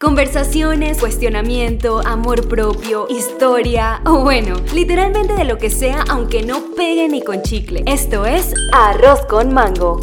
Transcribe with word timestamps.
Conversaciones, 0.00 1.00
cuestionamiento, 1.00 1.98
amor 2.06 2.46
propio, 2.46 3.08
historia 3.10 4.00
o 4.06 4.22
bueno, 4.22 4.54
literalmente 4.72 5.34
de 5.34 5.44
lo 5.44 5.58
que 5.58 5.70
sea 5.70 6.04
aunque 6.08 6.44
no 6.44 6.72
pegue 6.76 7.08
ni 7.08 7.20
con 7.20 7.42
chicle. 7.42 7.82
Esto 7.84 8.24
es 8.24 8.54
Arroz 8.72 9.26
con 9.26 9.52
Mango. 9.52 9.98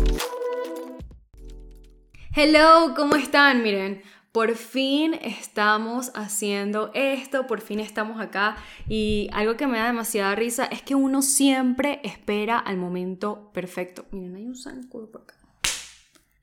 Hello, 2.36 2.94
¿cómo 2.94 3.16
están? 3.16 3.64
Miren, 3.64 4.02
por 4.34 4.56
fin 4.56 5.14
estamos 5.22 6.12
haciendo 6.14 6.92
esto, 6.94 7.48
por 7.48 7.62
fin 7.62 7.80
estamos 7.80 8.20
acá 8.20 8.58
y 8.90 9.30
algo 9.32 9.56
que 9.56 9.66
me 9.66 9.78
da 9.78 9.86
demasiada 9.86 10.36
risa 10.36 10.66
es 10.66 10.82
que 10.82 10.96
uno 10.96 11.22
siempre 11.22 12.02
espera 12.04 12.60
al 12.60 12.76
momento 12.76 13.50
perfecto. 13.54 14.06
Miren, 14.12 14.36
hay 14.36 14.46
un 14.46 14.58
zancudo 14.58 15.10
por 15.10 15.22
acá 15.22 15.35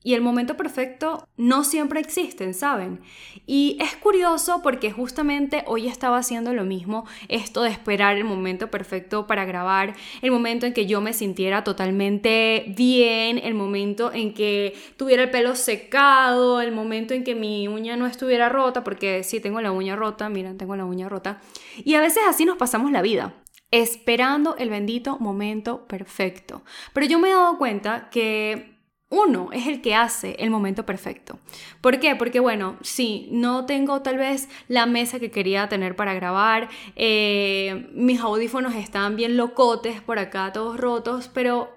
y 0.05 0.15
el 0.15 0.21
momento 0.21 0.57
perfecto 0.57 1.29
no 1.37 1.65
siempre 1.65 2.01
existen, 2.01 2.55
¿saben? 2.55 3.01
Y 3.47 3.77
es 3.81 3.97
curioso 3.97 4.61
porque 4.63 4.91
justamente 4.91 5.65
hoy 5.67 5.87
estaba 5.87 6.19
haciendo 6.19 6.53
lo 6.53 6.65
mismo, 6.65 7.05
esto 7.29 7.63
de 7.63 7.71
esperar 7.71 8.17
el 8.17 8.25
momento 8.25 8.71
perfecto 8.71 9.27
para 9.27 9.45
grabar, 9.45 9.95
el 10.23 10.31
momento 10.31 10.67
en 10.67 10.73
que 10.73 10.87
yo 10.87 11.01
me 11.01 11.13
sintiera 11.13 11.65
totalmente 11.65 12.65
bien, 12.77 13.39
el 13.39 13.55
momento 13.55 14.13
en 14.13 14.35
que 14.35 14.75
tuviera 14.97 15.23
el 15.25 15.31
pelo 15.31 15.55
secado, 15.55 16.61
el 16.61 16.73
momento 16.73 17.15
en 17.15 17.25
que 17.25 17.35
mi 17.35 17.69
uña 17.69 17.97
no 17.97 18.07
estuviera 18.07 18.49
rota, 18.49 18.85
porque 18.85 19.23
sí 19.23 19.41
tengo 19.41 19.61
la 19.61 19.73
uña 19.73 19.97
rota, 19.97 20.29
miren, 20.29 20.59
tengo 20.59 20.77
la 20.77 20.85
uña 20.85 21.09
rota. 21.09 21.41
Y 21.85 21.95
a 21.95 22.01
veces 22.01 22.23
así 22.29 22.45
nos 22.45 22.57
pasamos 22.57 22.91
la 22.91 23.03
vida 23.03 23.35
esperando 23.73 24.55
el 24.59 24.69
bendito 24.69 25.19
momento 25.19 25.87
perfecto. 25.87 26.63
Pero 26.93 27.07
yo 27.07 27.19
me 27.19 27.31
he 27.31 27.33
dado 27.33 27.59
cuenta 27.59 28.11
que 28.11 28.72
uno 29.13 29.51
es 29.53 29.67
el 29.67 29.83
que 29.83 29.95
hace 29.95 30.37
el 30.39 30.49
momento 30.49 30.87
perfecto. 30.87 31.39
¿Por 31.83 32.01
qué? 32.01 32.17
Porque 32.17 32.41
bueno, 32.41 32.79
sí, 32.81 33.29
no 33.31 33.67
tengo 33.67 34.01
tal 34.01 34.17
vez 34.17 34.49
la 34.69 34.87
mesa 34.87 35.21
que 35.21 35.31
quería 35.31 35.69
tener 35.69 35.95
para 35.95 36.15
grabar, 36.15 36.71
eh, 36.97 37.91
mis 37.93 38.21
audífonos 38.21 38.75
están 38.75 39.15
bien 39.15 39.37
locotes 39.37 40.01
por 40.01 40.19
acá, 40.19 40.51
todos 40.55 40.81
rotos, 40.81 41.31
pero 41.33 41.69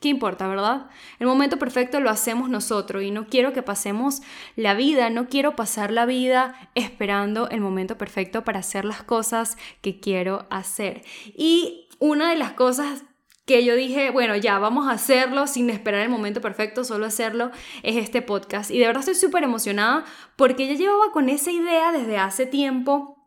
¿qué 0.00 0.08
importa, 0.08 0.48
verdad? 0.48 0.86
El 1.18 1.26
momento 1.26 1.58
perfecto 1.58 2.00
lo 2.00 2.08
hacemos 2.08 2.48
nosotros 2.48 3.02
y 3.02 3.10
no 3.10 3.26
quiero 3.26 3.52
que 3.52 3.62
pasemos 3.62 4.22
la 4.56 4.72
vida, 4.72 5.10
no 5.10 5.28
quiero 5.28 5.54
pasar 5.54 5.92
la 5.92 6.06
vida 6.06 6.70
esperando 6.74 7.50
el 7.50 7.60
momento 7.60 7.98
perfecto 7.98 8.44
para 8.44 8.60
hacer 8.60 8.86
las 8.86 9.02
cosas 9.02 9.58
que 9.82 10.00
quiero 10.00 10.46
hacer. 10.48 11.04
Y 11.36 11.86
una 11.98 12.30
de 12.30 12.36
las 12.36 12.52
cosas 12.52 13.04
que 13.44 13.64
yo 13.64 13.74
dije, 13.74 14.10
bueno, 14.10 14.36
ya, 14.36 14.58
vamos 14.58 14.86
a 14.86 14.92
hacerlo 14.92 15.46
sin 15.46 15.68
esperar 15.70 16.02
el 16.02 16.08
momento 16.08 16.40
perfecto, 16.40 16.84
solo 16.84 17.06
hacerlo, 17.06 17.50
es 17.82 17.96
este 17.96 18.22
podcast. 18.22 18.70
Y 18.70 18.78
de 18.78 18.86
verdad 18.86 19.00
estoy 19.00 19.14
súper 19.16 19.42
emocionada 19.42 20.04
porque 20.36 20.66
ya 20.68 20.74
llevaba 20.74 21.10
con 21.12 21.28
esa 21.28 21.50
idea 21.50 21.92
desde 21.92 22.18
hace 22.18 22.46
tiempo 22.46 23.18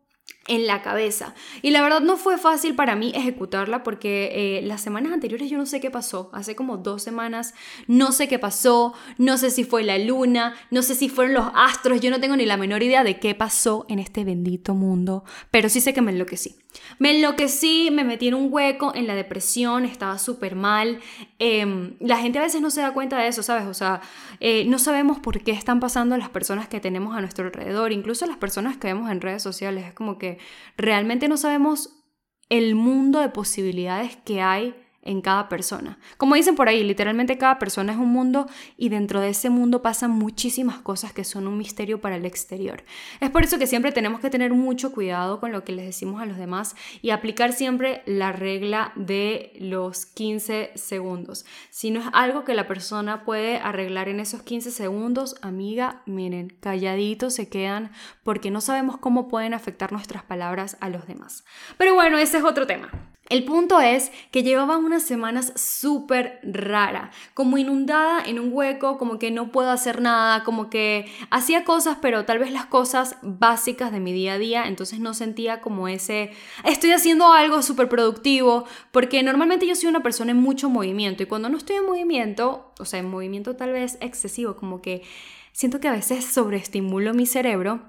en 0.47 0.67
la 0.67 0.81
cabeza. 0.81 1.33
Y 1.61 1.71
la 1.71 1.81
verdad 1.81 2.01
no 2.01 2.17
fue 2.17 2.37
fácil 2.37 2.75
para 2.75 2.95
mí 2.95 3.11
ejecutarla 3.15 3.83
porque 3.83 4.57
eh, 4.57 4.61
las 4.61 4.81
semanas 4.81 5.11
anteriores 5.11 5.49
yo 5.49 5.57
no 5.57 5.65
sé 5.65 5.79
qué 5.79 5.89
pasó. 5.89 6.29
Hace 6.33 6.55
como 6.55 6.77
dos 6.77 7.03
semanas 7.03 7.53
no 7.87 8.11
sé 8.11 8.27
qué 8.27 8.39
pasó, 8.39 8.93
no 9.17 9.37
sé 9.37 9.49
si 9.49 9.63
fue 9.63 9.83
la 9.83 9.97
luna, 9.97 10.55
no 10.71 10.81
sé 10.81 10.95
si 10.95 11.09
fueron 11.09 11.33
los 11.33 11.47
astros, 11.55 11.99
yo 11.99 12.11
no 12.11 12.19
tengo 12.19 12.35
ni 12.35 12.45
la 12.45 12.57
menor 12.57 12.83
idea 12.83 13.03
de 13.03 13.19
qué 13.19 13.33
pasó 13.35 13.85
en 13.89 13.99
este 13.99 14.23
bendito 14.23 14.75
mundo, 14.75 15.23
pero 15.51 15.69
sí 15.69 15.81
sé 15.81 15.93
que 15.93 16.01
me 16.01 16.11
enloquecí. 16.11 16.64
Me 16.99 17.15
enloquecí, 17.15 17.89
me 17.91 18.03
metí 18.03 18.27
en 18.27 18.33
un 18.33 18.47
hueco, 18.51 18.93
en 18.95 19.07
la 19.07 19.15
depresión, 19.15 19.85
estaba 19.85 20.17
súper 20.17 20.55
mal. 20.55 20.99
Em, 21.39 21.95
la 21.99 22.17
gente 22.17 22.39
a 22.39 22.43
veces 22.43 22.61
no 22.61 22.69
se 22.69 22.81
da 22.81 22.93
cuenta 22.93 23.17
de 23.17 23.27
eso, 23.27 23.43
¿sabes? 23.43 23.65
O 23.67 23.73
sea, 23.73 24.01
eh, 24.39 24.65
no 24.65 24.79
sabemos 24.79 25.19
por 25.19 25.43
qué 25.43 25.51
están 25.51 25.79
pasando 25.79 26.17
las 26.17 26.29
personas 26.29 26.67
que 26.67 26.79
tenemos 26.79 27.15
a 27.15 27.21
nuestro 27.21 27.45
alrededor, 27.45 27.91
incluso 27.91 28.25
las 28.25 28.37
personas 28.37 28.77
que 28.77 28.87
vemos 28.87 29.11
en 29.11 29.21
redes 29.21 29.43
sociales. 29.43 29.85
Es 29.85 29.93
como 29.93 30.17
que 30.17 30.37
realmente 30.77 31.27
no 31.27 31.37
sabemos 31.37 32.03
el 32.49 32.75
mundo 32.75 33.19
de 33.19 33.29
posibilidades 33.29 34.17
que 34.17 34.41
hay 34.41 34.75
en 35.05 35.21
cada 35.21 35.47
persona. 35.47 35.97
Como 36.17 36.35
dicen 36.35 36.55
por 36.55 36.67
ahí, 36.67 36.83
literalmente 36.83 37.37
cada 37.37 37.59
persona 37.59 37.93
es 37.93 37.97
un 37.97 38.09
mundo 38.09 38.47
y 38.75 38.89
dentro 38.89 39.21
de 39.21 39.29
ese 39.29 39.49
mundo 39.49 39.81
pasan 39.81 40.11
muchísimas 40.11 40.79
cosas 40.79 41.13
que 41.13 41.23
son 41.23 41.47
un 41.47 41.57
misterio 41.57 42.01
para 42.01 42.17
el 42.17 42.25
exterior. 42.25 42.83
Es 43.21 43.29
por 43.29 43.43
eso 43.43 43.57
que 43.57 43.67
siempre 43.67 43.91
tenemos 43.91 44.19
que 44.19 44.29
tener 44.29 44.53
mucho 44.53 44.91
cuidado 44.91 45.39
con 45.39 45.51
lo 45.51 45.63
que 45.63 45.71
les 45.71 45.85
decimos 45.85 46.21
a 46.21 46.25
los 46.25 46.37
demás 46.37 46.75
y 47.01 47.11
aplicar 47.11 47.53
siempre 47.53 48.01
la 48.05 48.31
regla 48.31 48.91
de 48.95 49.53
los 49.59 50.05
15 50.07 50.71
segundos. 50.75 51.45
Si 51.69 51.91
no 51.91 52.01
es 52.01 52.07
algo 52.11 52.43
que 52.43 52.55
la 52.55 52.67
persona 52.67 53.23
puede 53.23 53.57
arreglar 53.57 54.09
en 54.09 54.19
esos 54.19 54.41
15 54.41 54.71
segundos, 54.71 55.35
amiga, 55.41 56.01
miren, 56.05 56.49
calladitos 56.59 57.35
se 57.35 57.47
quedan 57.47 57.91
porque 58.23 58.49
no 58.49 58.59
sabemos 58.59 58.97
cómo 58.97 59.27
pueden 59.27 59.53
afectar 59.53 59.91
nuestras 59.91 60.23
palabras 60.23 60.77
a 60.79 60.89
los 60.89 61.05
demás. 61.07 61.45
Pero 61.77 61.93
bueno, 61.93 62.17
ese 62.17 62.39
es 62.39 62.43
otro 62.43 62.65
tema. 62.65 62.89
El 63.27 63.43
punto 63.43 63.79
es 63.79 64.11
que 64.31 64.43
llevaba 64.43 64.77
semanas 65.03 65.53
súper 65.55 66.39
rara, 66.43 67.11
como 67.33 67.57
inundada 67.57 68.23
en 68.25 68.39
un 68.39 68.49
hueco, 68.51 68.97
como 68.97 69.19
que 69.19 69.31
no 69.31 69.51
puedo 69.51 69.71
hacer 69.71 70.01
nada, 70.01 70.43
como 70.43 70.69
que 70.69 71.05
hacía 71.29 71.63
cosas, 71.63 71.97
pero 72.01 72.25
tal 72.25 72.39
vez 72.39 72.51
las 72.51 72.65
cosas 72.65 73.17
básicas 73.21 73.91
de 73.91 73.99
mi 73.99 74.13
día 74.13 74.33
a 74.33 74.37
día, 74.37 74.67
entonces 74.67 74.99
no 74.99 75.13
sentía 75.13 75.61
como 75.61 75.87
ese, 75.87 76.31
estoy 76.63 76.91
haciendo 76.91 77.31
algo 77.31 77.61
súper 77.61 77.89
productivo, 77.89 78.65
porque 78.91 79.23
normalmente 79.23 79.67
yo 79.67 79.75
soy 79.75 79.89
una 79.89 80.03
persona 80.03 80.31
en 80.31 80.37
mucho 80.37 80.69
movimiento 80.69 81.23
y 81.23 81.25
cuando 81.25 81.49
no 81.49 81.57
estoy 81.57 81.77
en 81.77 81.85
movimiento, 81.85 82.73
o 82.79 82.85
sea, 82.85 82.99
en 82.99 83.09
movimiento 83.09 83.55
tal 83.55 83.71
vez 83.71 83.97
excesivo, 84.01 84.55
como 84.55 84.81
que 84.81 85.03
siento 85.51 85.79
que 85.79 85.87
a 85.87 85.93
veces 85.93 86.25
sobreestimulo 86.25 87.13
mi 87.13 87.25
cerebro, 87.25 87.81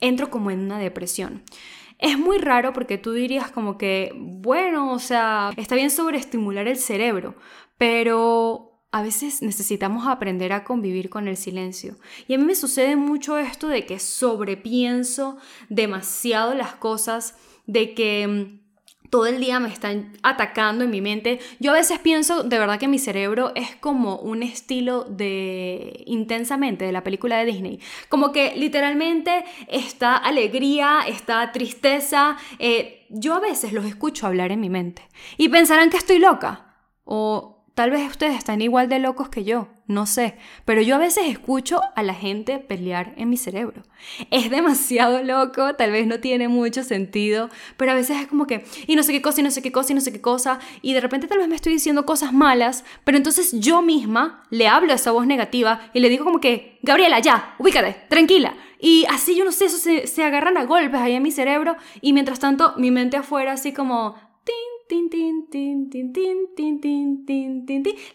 entro 0.00 0.30
como 0.30 0.50
en 0.50 0.60
una 0.60 0.78
depresión. 0.78 1.42
Es 2.02 2.18
muy 2.18 2.38
raro 2.38 2.72
porque 2.72 2.98
tú 2.98 3.12
dirías 3.12 3.52
como 3.52 3.78
que, 3.78 4.12
bueno, 4.16 4.92
o 4.92 4.98
sea, 4.98 5.52
está 5.56 5.76
bien 5.76 5.88
sobreestimular 5.88 6.66
el 6.66 6.76
cerebro, 6.76 7.36
pero 7.78 8.82
a 8.90 9.02
veces 9.02 9.40
necesitamos 9.40 10.08
aprender 10.08 10.52
a 10.52 10.64
convivir 10.64 11.08
con 11.08 11.28
el 11.28 11.36
silencio. 11.36 11.96
Y 12.26 12.34
a 12.34 12.38
mí 12.38 12.44
me 12.44 12.56
sucede 12.56 12.96
mucho 12.96 13.38
esto 13.38 13.68
de 13.68 13.86
que 13.86 14.00
sobrepienso 14.00 15.38
demasiado 15.68 16.54
las 16.54 16.74
cosas, 16.74 17.36
de 17.66 17.94
que 17.94 18.26
mm, 18.26 18.61
todo 19.12 19.26
el 19.26 19.40
día 19.40 19.60
me 19.60 19.68
están 19.68 20.14
atacando 20.22 20.84
en 20.84 20.90
mi 20.90 21.02
mente. 21.02 21.38
Yo 21.60 21.72
a 21.72 21.74
veces 21.74 21.98
pienso 21.98 22.44
de 22.44 22.58
verdad 22.58 22.78
que 22.80 22.88
mi 22.88 22.98
cerebro 22.98 23.52
es 23.54 23.76
como 23.76 24.16
un 24.16 24.42
estilo 24.42 25.04
de 25.04 26.02
intensamente 26.06 26.86
de 26.86 26.92
la 26.92 27.04
película 27.04 27.36
de 27.36 27.44
Disney. 27.44 27.78
Como 28.08 28.32
que 28.32 28.54
literalmente 28.56 29.44
está 29.68 30.16
alegría, 30.16 31.00
está 31.06 31.52
tristeza. 31.52 32.38
Eh, 32.58 33.06
yo 33.10 33.34
a 33.34 33.40
veces 33.40 33.74
los 33.74 33.84
escucho 33.84 34.26
hablar 34.26 34.50
en 34.50 34.60
mi 34.60 34.70
mente 34.70 35.06
y 35.36 35.50
pensarán 35.50 35.90
que 35.90 35.98
estoy 35.98 36.18
loca 36.18 36.74
o 37.04 37.61
Tal 37.74 37.90
vez 37.90 38.10
ustedes 38.10 38.36
están 38.36 38.60
igual 38.60 38.90
de 38.90 38.98
locos 38.98 39.30
que 39.30 39.44
yo, 39.44 39.68
no 39.86 40.04
sé, 40.04 40.36
pero 40.66 40.82
yo 40.82 40.96
a 40.96 40.98
veces 40.98 41.24
escucho 41.26 41.80
a 41.96 42.02
la 42.02 42.12
gente 42.12 42.58
pelear 42.58 43.14
en 43.16 43.30
mi 43.30 43.38
cerebro. 43.38 43.82
Es 44.30 44.50
demasiado 44.50 45.22
loco, 45.22 45.74
tal 45.74 45.90
vez 45.90 46.06
no 46.06 46.20
tiene 46.20 46.48
mucho 46.48 46.84
sentido, 46.84 47.48
pero 47.78 47.92
a 47.92 47.94
veces 47.94 48.20
es 48.20 48.26
como 48.26 48.46
que, 48.46 48.66
y 48.86 48.94
no 48.94 49.02
sé 49.02 49.12
qué 49.12 49.22
cosa, 49.22 49.40
y 49.40 49.44
no 49.44 49.50
sé 49.50 49.62
qué 49.62 49.72
cosa, 49.72 49.92
y 49.92 49.94
no 49.94 50.02
sé 50.02 50.12
qué 50.12 50.20
cosa, 50.20 50.58
y 50.82 50.92
de 50.92 51.00
repente 51.00 51.26
tal 51.28 51.38
vez 51.38 51.48
me 51.48 51.56
estoy 51.56 51.72
diciendo 51.72 52.04
cosas 52.04 52.34
malas, 52.34 52.84
pero 53.04 53.16
entonces 53.16 53.52
yo 53.58 53.80
misma 53.80 54.44
le 54.50 54.68
hablo 54.68 54.92
a 54.92 54.96
esa 54.96 55.12
voz 55.12 55.26
negativa 55.26 55.80
y 55.94 56.00
le 56.00 56.10
digo 56.10 56.26
como 56.26 56.40
que, 56.40 56.78
Gabriela, 56.82 57.20
ya, 57.20 57.54
ubícate, 57.58 57.96
tranquila. 58.10 58.54
Y 58.80 59.06
así 59.08 59.34
yo 59.34 59.46
no 59.46 59.52
sé, 59.52 59.64
eso 59.66 59.78
se, 59.78 60.06
se 60.06 60.24
agarran 60.24 60.58
a 60.58 60.64
golpes 60.64 61.00
ahí 61.00 61.14
en 61.14 61.22
mi 61.22 61.30
cerebro, 61.30 61.76
y 62.02 62.12
mientras 62.12 62.38
tanto 62.38 62.74
mi 62.76 62.90
mente 62.90 63.16
afuera 63.16 63.52
así 63.52 63.72
como, 63.72 64.16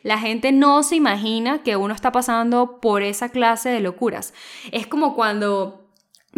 la 0.03 0.17
gente 0.19 0.51
no 0.51 0.83
se 0.83 0.95
imagina 0.95 1.63
que 1.63 1.75
uno 1.75 1.93
está 1.93 2.11
pasando 2.11 2.79
por 2.79 3.01
esa 3.01 3.29
clase 3.29 3.69
de 3.69 3.79
locuras. 3.79 4.34
Es 4.72 4.87
como 4.87 5.16
cuando 5.16 5.86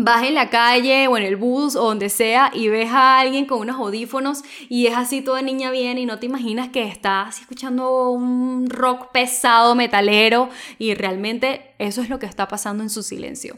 vas 0.02 0.24
en 0.24 0.34
la 0.34 0.50
calle 0.50 1.08
o 1.08 1.18
en 1.18 1.24
el 1.24 1.36
bus 1.36 1.76
o 1.76 1.84
donde 1.84 2.10
sea 2.10 2.52
y 2.54 2.70
ves 2.70 2.90
a 2.92 3.20
alguien 3.20 3.46
con 3.46 3.60
unos 3.60 3.76
audífonos 3.76 4.44
y 4.70 4.88
es 4.88 4.96
así 4.96 5.22
toda 5.22 5.42
niña 5.42 5.72
bien 5.72 5.98
y 5.98 6.06
no 6.06 6.20
te 6.20 6.26
imaginas 6.26 6.70
que 6.70 6.84
estás 6.84 7.42
escuchando 7.42 8.10
un 8.10 8.70
rock 8.70 9.12
pesado 9.12 9.76
metalero 9.76 10.50
y 10.78 10.94
realmente 10.94 11.74
eso 11.80 12.02
es 12.02 12.10
lo 12.10 12.18
que 12.18 12.26
está 12.26 12.48
pasando 12.48 12.84
en 12.84 12.90
su 12.90 13.04
silencio. 13.04 13.58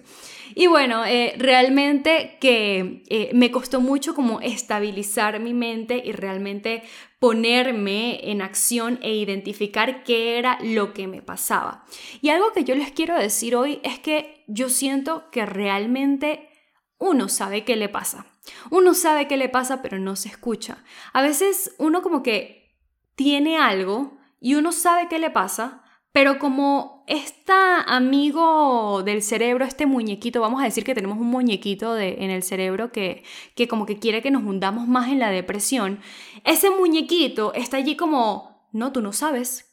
Y 0.53 0.67
bueno, 0.67 1.05
eh, 1.05 1.33
realmente 1.37 2.37
que 2.41 3.03
eh, 3.07 3.29
me 3.33 3.51
costó 3.51 3.79
mucho 3.79 4.13
como 4.13 4.41
estabilizar 4.41 5.39
mi 5.39 5.53
mente 5.53 6.01
y 6.03 6.11
realmente 6.11 6.83
ponerme 7.21 8.31
en 8.31 8.41
acción 8.41 8.97
e 9.03 9.13
identificar 9.13 10.03
qué 10.03 10.39
era 10.39 10.57
lo 10.63 10.91
que 10.91 11.05
me 11.05 11.21
pasaba. 11.21 11.85
Y 12.19 12.29
algo 12.29 12.51
que 12.51 12.63
yo 12.63 12.73
les 12.73 12.91
quiero 12.91 13.15
decir 13.15 13.55
hoy 13.55 13.79
es 13.83 13.99
que 13.99 14.43
yo 14.47 14.69
siento 14.69 15.29
que 15.29 15.45
realmente 15.45 16.49
uno 16.97 17.29
sabe 17.29 17.63
qué 17.63 17.75
le 17.75 17.89
pasa. 17.89 18.25
Uno 18.71 18.95
sabe 18.95 19.27
qué 19.27 19.37
le 19.37 19.49
pasa, 19.49 19.83
pero 19.83 19.99
no 19.99 20.15
se 20.15 20.29
escucha. 20.29 20.83
A 21.13 21.21
veces 21.21 21.75
uno 21.77 22.01
como 22.01 22.23
que 22.23 22.75
tiene 23.13 23.59
algo 23.59 24.17
y 24.39 24.55
uno 24.55 24.71
sabe 24.71 25.07
qué 25.07 25.19
le 25.19 25.29
pasa, 25.29 25.83
pero 26.11 26.39
como 26.39 27.00
está 27.11 27.81
amigo 27.81 29.03
del 29.03 29.21
cerebro, 29.21 29.65
este 29.65 29.85
muñequito, 29.85 30.39
vamos 30.39 30.61
a 30.61 30.65
decir 30.65 30.83
que 30.85 30.95
tenemos 30.95 31.17
un 31.17 31.27
muñequito 31.27 31.93
de, 31.93 32.23
en 32.23 32.31
el 32.31 32.41
cerebro 32.41 32.91
que, 32.91 33.23
que 33.53 33.67
como 33.67 33.85
que 33.85 33.99
quiere 33.99 34.21
que 34.21 34.31
nos 34.31 34.43
hundamos 34.43 34.87
más 34.87 35.09
en 35.09 35.19
la 35.19 35.29
depresión, 35.29 35.99
ese 36.45 36.69
muñequito 36.69 37.53
está 37.53 37.77
allí 37.77 37.95
como, 37.97 38.69
no, 38.71 38.91
tú 38.91 39.01
no 39.01 39.11
sabes. 39.11 39.67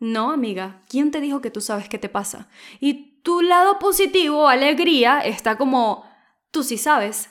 No, 0.00 0.32
amiga, 0.32 0.82
¿quién 0.88 1.10
te 1.10 1.20
dijo 1.20 1.40
que 1.40 1.50
tú 1.50 1.60
sabes 1.60 1.88
qué 1.88 1.98
te 1.98 2.08
pasa? 2.08 2.48
Y 2.80 3.20
tu 3.22 3.42
lado 3.42 3.78
positivo, 3.78 4.48
alegría, 4.48 5.20
está 5.20 5.56
como, 5.58 6.04
tú 6.50 6.64
sí 6.64 6.78
sabes. 6.78 7.30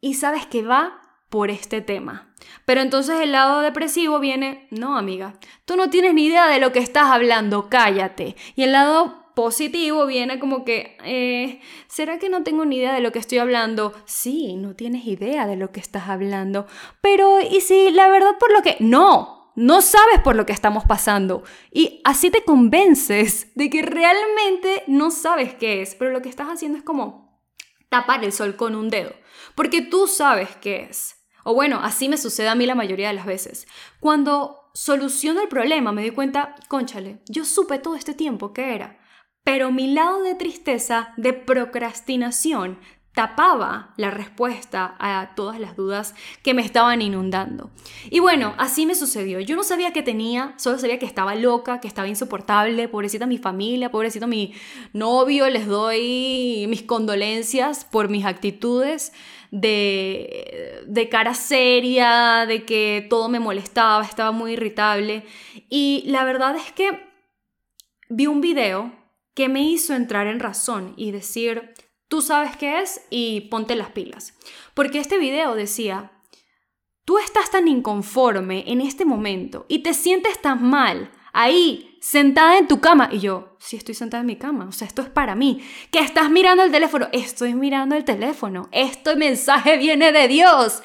Y 0.00 0.14
sabes 0.14 0.46
que 0.46 0.62
va 0.62 1.00
por 1.28 1.50
este 1.50 1.82
tema. 1.82 2.27
Pero 2.64 2.80
entonces 2.80 3.20
el 3.20 3.32
lado 3.32 3.60
depresivo 3.60 4.18
viene, 4.20 4.66
no 4.70 4.96
amiga, 4.96 5.34
tú 5.64 5.76
no 5.76 5.90
tienes 5.90 6.14
ni 6.14 6.26
idea 6.26 6.48
de 6.48 6.60
lo 6.60 6.72
que 6.72 6.78
estás 6.80 7.04
hablando, 7.04 7.68
cállate. 7.68 8.36
Y 8.56 8.62
el 8.64 8.72
lado 8.72 9.32
positivo 9.38 10.04
viene 10.06 10.40
como 10.40 10.64
que, 10.64 10.96
eh, 11.04 11.60
¿será 11.86 12.18
que 12.18 12.28
no 12.28 12.42
tengo 12.42 12.64
ni 12.64 12.78
idea 12.78 12.92
de 12.92 13.00
lo 13.00 13.12
que 13.12 13.20
estoy 13.20 13.38
hablando? 13.38 13.94
Sí, 14.04 14.56
no 14.56 14.74
tienes 14.74 15.06
idea 15.06 15.46
de 15.46 15.54
lo 15.54 15.70
que 15.70 15.78
estás 15.78 16.08
hablando. 16.08 16.66
Pero, 17.00 17.40
¿y 17.40 17.60
si 17.60 17.92
la 17.92 18.08
verdad 18.08 18.36
por 18.40 18.52
lo 18.52 18.62
que... 18.62 18.76
No, 18.80 19.52
no 19.54 19.80
sabes 19.80 20.20
por 20.24 20.34
lo 20.34 20.44
que 20.44 20.52
estamos 20.52 20.84
pasando. 20.84 21.44
Y 21.70 22.00
así 22.04 22.30
te 22.30 22.44
convences 22.44 23.52
de 23.54 23.70
que 23.70 23.82
realmente 23.82 24.82
no 24.86 25.10
sabes 25.10 25.54
qué 25.54 25.82
es. 25.82 25.94
Pero 25.94 26.10
lo 26.10 26.20
que 26.20 26.28
estás 26.28 26.48
haciendo 26.48 26.78
es 26.78 26.84
como 26.84 27.40
tapar 27.88 28.24
el 28.24 28.32
sol 28.32 28.56
con 28.56 28.74
un 28.74 28.90
dedo. 28.90 29.12
Porque 29.54 29.82
tú 29.82 30.06
sabes 30.06 30.48
qué 30.60 30.88
es. 30.90 31.17
O 31.50 31.54
bueno, 31.54 31.80
así 31.82 32.10
me 32.10 32.18
sucede 32.18 32.48
a 32.48 32.54
mí 32.54 32.66
la 32.66 32.74
mayoría 32.74 33.08
de 33.08 33.14
las 33.14 33.24
veces. 33.24 33.66
Cuando 34.00 34.70
soluciono 34.74 35.40
el 35.40 35.48
problema 35.48 35.92
me 35.92 36.02
doy 36.02 36.10
cuenta, 36.10 36.54
conchale, 36.68 37.22
yo 37.26 37.46
supe 37.46 37.78
todo 37.78 37.96
este 37.96 38.12
tiempo 38.12 38.52
qué 38.52 38.74
era. 38.74 38.98
Pero 39.44 39.72
mi 39.72 39.94
lado 39.94 40.22
de 40.22 40.34
tristeza, 40.34 41.14
de 41.16 41.32
procrastinación, 41.32 42.78
tapaba 43.18 43.94
la 43.96 44.12
respuesta 44.12 44.94
a 45.00 45.32
todas 45.34 45.58
las 45.58 45.74
dudas 45.74 46.14
que 46.44 46.54
me 46.54 46.62
estaban 46.62 47.02
inundando. 47.02 47.72
Y 48.10 48.20
bueno, 48.20 48.54
así 48.58 48.86
me 48.86 48.94
sucedió. 48.94 49.40
Yo 49.40 49.56
no 49.56 49.64
sabía 49.64 49.92
qué 49.92 50.04
tenía, 50.04 50.54
solo 50.56 50.78
sabía 50.78 51.00
que 51.00 51.06
estaba 51.06 51.34
loca, 51.34 51.80
que 51.80 51.88
estaba 51.88 52.06
insoportable, 52.06 52.86
pobrecita 52.86 53.26
mi 53.26 53.36
familia, 53.36 53.90
pobrecito 53.90 54.28
mi 54.28 54.54
novio, 54.92 55.50
les 55.50 55.66
doy 55.66 56.66
mis 56.68 56.84
condolencias 56.84 57.84
por 57.84 58.08
mis 58.08 58.24
actitudes 58.24 59.12
de, 59.50 60.84
de 60.86 61.08
cara 61.08 61.34
seria, 61.34 62.46
de 62.46 62.64
que 62.64 63.04
todo 63.10 63.28
me 63.28 63.40
molestaba, 63.40 64.04
estaba 64.04 64.30
muy 64.30 64.52
irritable. 64.52 65.24
Y 65.68 66.04
la 66.06 66.22
verdad 66.22 66.54
es 66.54 66.70
que 66.70 67.00
vi 68.08 68.28
un 68.28 68.40
video 68.40 68.92
que 69.34 69.48
me 69.48 69.62
hizo 69.62 69.92
entrar 69.92 70.28
en 70.28 70.38
razón 70.38 70.94
y 70.96 71.10
decir, 71.10 71.74
Tú 72.08 72.22
sabes 72.22 72.56
qué 72.56 72.80
es 72.80 73.02
y 73.10 73.42
ponte 73.42 73.76
las 73.76 73.90
pilas. 73.90 74.34
Porque 74.74 74.98
este 74.98 75.18
video 75.18 75.54
decía, 75.54 76.10
tú 77.04 77.18
estás 77.18 77.50
tan 77.50 77.68
inconforme 77.68 78.64
en 78.66 78.80
este 78.80 79.04
momento 79.04 79.66
y 79.68 79.80
te 79.80 79.94
sientes 79.94 80.40
tan 80.40 80.62
mal 80.62 81.10
ahí, 81.32 81.98
sentada 82.00 82.58
en 82.58 82.66
tu 82.66 82.80
cama. 82.80 83.08
Y 83.12 83.20
yo, 83.20 83.56
sí 83.58 83.76
estoy 83.76 83.94
sentada 83.94 84.22
en 84.22 84.26
mi 84.26 84.36
cama, 84.36 84.66
o 84.66 84.72
sea, 84.72 84.86
esto 84.86 85.02
es 85.02 85.08
para 85.08 85.34
mí. 85.34 85.62
Que 85.90 86.00
estás 86.00 86.30
mirando 86.30 86.62
el 86.62 86.72
teléfono, 86.72 87.08
estoy 87.12 87.54
mirando 87.54 87.94
el 87.94 88.04
teléfono. 88.04 88.68
Este 88.72 89.14
mensaje 89.16 89.76
viene 89.76 90.12
de 90.12 90.28
Dios. 90.28 90.82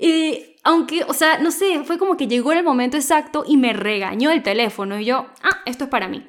Y 0.00 0.56
aunque, 0.62 1.04
o 1.04 1.14
sea, 1.14 1.38
no 1.38 1.50
sé, 1.50 1.82
fue 1.84 1.98
como 1.98 2.16
que 2.16 2.28
llegó 2.28 2.52
el 2.52 2.62
momento 2.62 2.96
exacto 2.96 3.44
y 3.46 3.56
me 3.56 3.72
regañó 3.72 4.30
el 4.30 4.42
teléfono. 4.42 4.98
Y 4.98 5.06
yo, 5.06 5.26
ah, 5.42 5.60
esto 5.66 5.84
es 5.84 5.90
para 5.90 6.08
mí. 6.08 6.28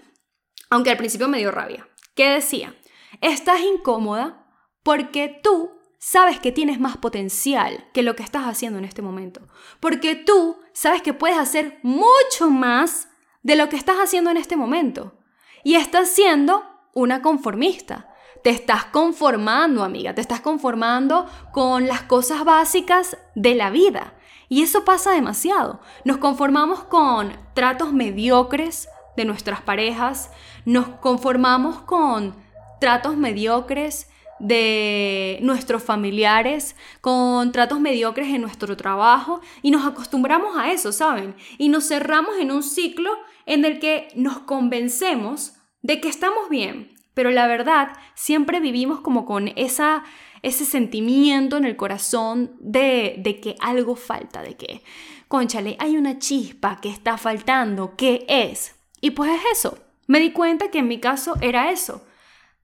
Aunque 0.69 0.89
al 0.89 0.97
principio 0.97 1.27
me 1.27 1.37
dio 1.37 1.51
rabia. 1.51 1.87
¿Qué 2.15 2.29
decía? 2.29 2.73
Estás 3.21 3.61
incómoda 3.61 4.45
porque 4.83 5.39
tú 5.43 5.71
sabes 5.97 6.39
que 6.39 6.51
tienes 6.51 6.81
más 6.81 6.97
potencial 6.97 7.85
que 7.93 8.03
lo 8.03 8.15
que 8.15 8.23
estás 8.23 8.43
haciendo 8.43 8.77
en 8.77 8.85
este 8.85 9.01
momento. 9.01 9.41
Porque 9.79 10.15
tú 10.15 10.57
sabes 10.73 11.01
que 11.01 11.13
puedes 11.13 11.37
hacer 11.37 11.79
mucho 11.81 12.49
más 12.49 13.07
de 13.41 13.55
lo 13.55 13.69
que 13.69 13.77
estás 13.77 13.97
haciendo 13.97 14.29
en 14.29 14.37
este 14.37 14.57
momento. 14.57 15.17
Y 15.63 15.75
estás 15.75 16.09
siendo 16.09 16.63
una 16.93 17.21
conformista. 17.21 18.09
Te 18.43 18.49
estás 18.49 18.83
conformando, 18.85 19.83
amiga. 19.83 20.13
Te 20.13 20.19
estás 20.19 20.41
conformando 20.41 21.25
con 21.53 21.87
las 21.87 22.01
cosas 22.01 22.43
básicas 22.43 23.17
de 23.35 23.55
la 23.55 23.69
vida. 23.69 24.13
Y 24.49 24.61
eso 24.61 24.83
pasa 24.83 25.11
demasiado. 25.11 25.79
Nos 26.03 26.17
conformamos 26.17 26.83
con 26.83 27.31
tratos 27.53 27.93
mediocres 27.93 28.89
de 29.15 29.23
nuestras 29.23 29.61
parejas. 29.61 30.31
Nos 30.65 30.89
conformamos 30.99 31.79
con 31.83 32.42
tratos 32.83 33.15
mediocres 33.15 34.09
de 34.39 35.39
nuestros 35.41 35.81
familiares, 35.81 36.75
con 36.99 37.53
tratos 37.53 37.79
mediocres 37.79 38.27
en 38.27 38.41
nuestro 38.41 38.75
trabajo 38.75 39.39
y 39.61 39.71
nos 39.71 39.85
acostumbramos 39.85 40.57
a 40.57 40.69
eso, 40.69 40.91
¿saben? 40.91 41.33
Y 41.57 41.69
nos 41.69 41.87
cerramos 41.87 42.35
en 42.41 42.51
un 42.51 42.61
ciclo 42.61 43.09
en 43.45 43.63
el 43.63 43.79
que 43.79 44.09
nos 44.15 44.39
convencemos 44.39 45.53
de 45.81 46.01
que 46.01 46.09
estamos 46.09 46.49
bien, 46.49 46.93
pero 47.13 47.31
la 47.31 47.47
verdad 47.47 47.93
siempre 48.15 48.59
vivimos 48.59 48.99
como 48.99 49.23
con 49.23 49.53
esa, 49.55 50.03
ese 50.41 50.65
sentimiento 50.65 51.55
en 51.55 51.63
el 51.63 51.77
corazón 51.77 52.51
de, 52.59 53.15
de 53.19 53.39
que 53.39 53.55
algo 53.61 53.95
falta, 53.95 54.41
de 54.41 54.57
que, 54.57 54.83
conchale, 55.29 55.77
hay 55.79 55.95
una 55.95 56.19
chispa 56.19 56.81
que 56.81 56.89
está 56.89 57.17
faltando, 57.17 57.95
¿qué 57.95 58.25
es? 58.27 58.75
Y 58.99 59.11
pues 59.11 59.31
es 59.31 59.59
eso. 59.59 59.77
Me 60.05 60.19
di 60.19 60.33
cuenta 60.33 60.69
que 60.69 60.79
en 60.79 60.89
mi 60.89 60.99
caso 60.99 61.35
era 61.39 61.71
eso 61.71 62.03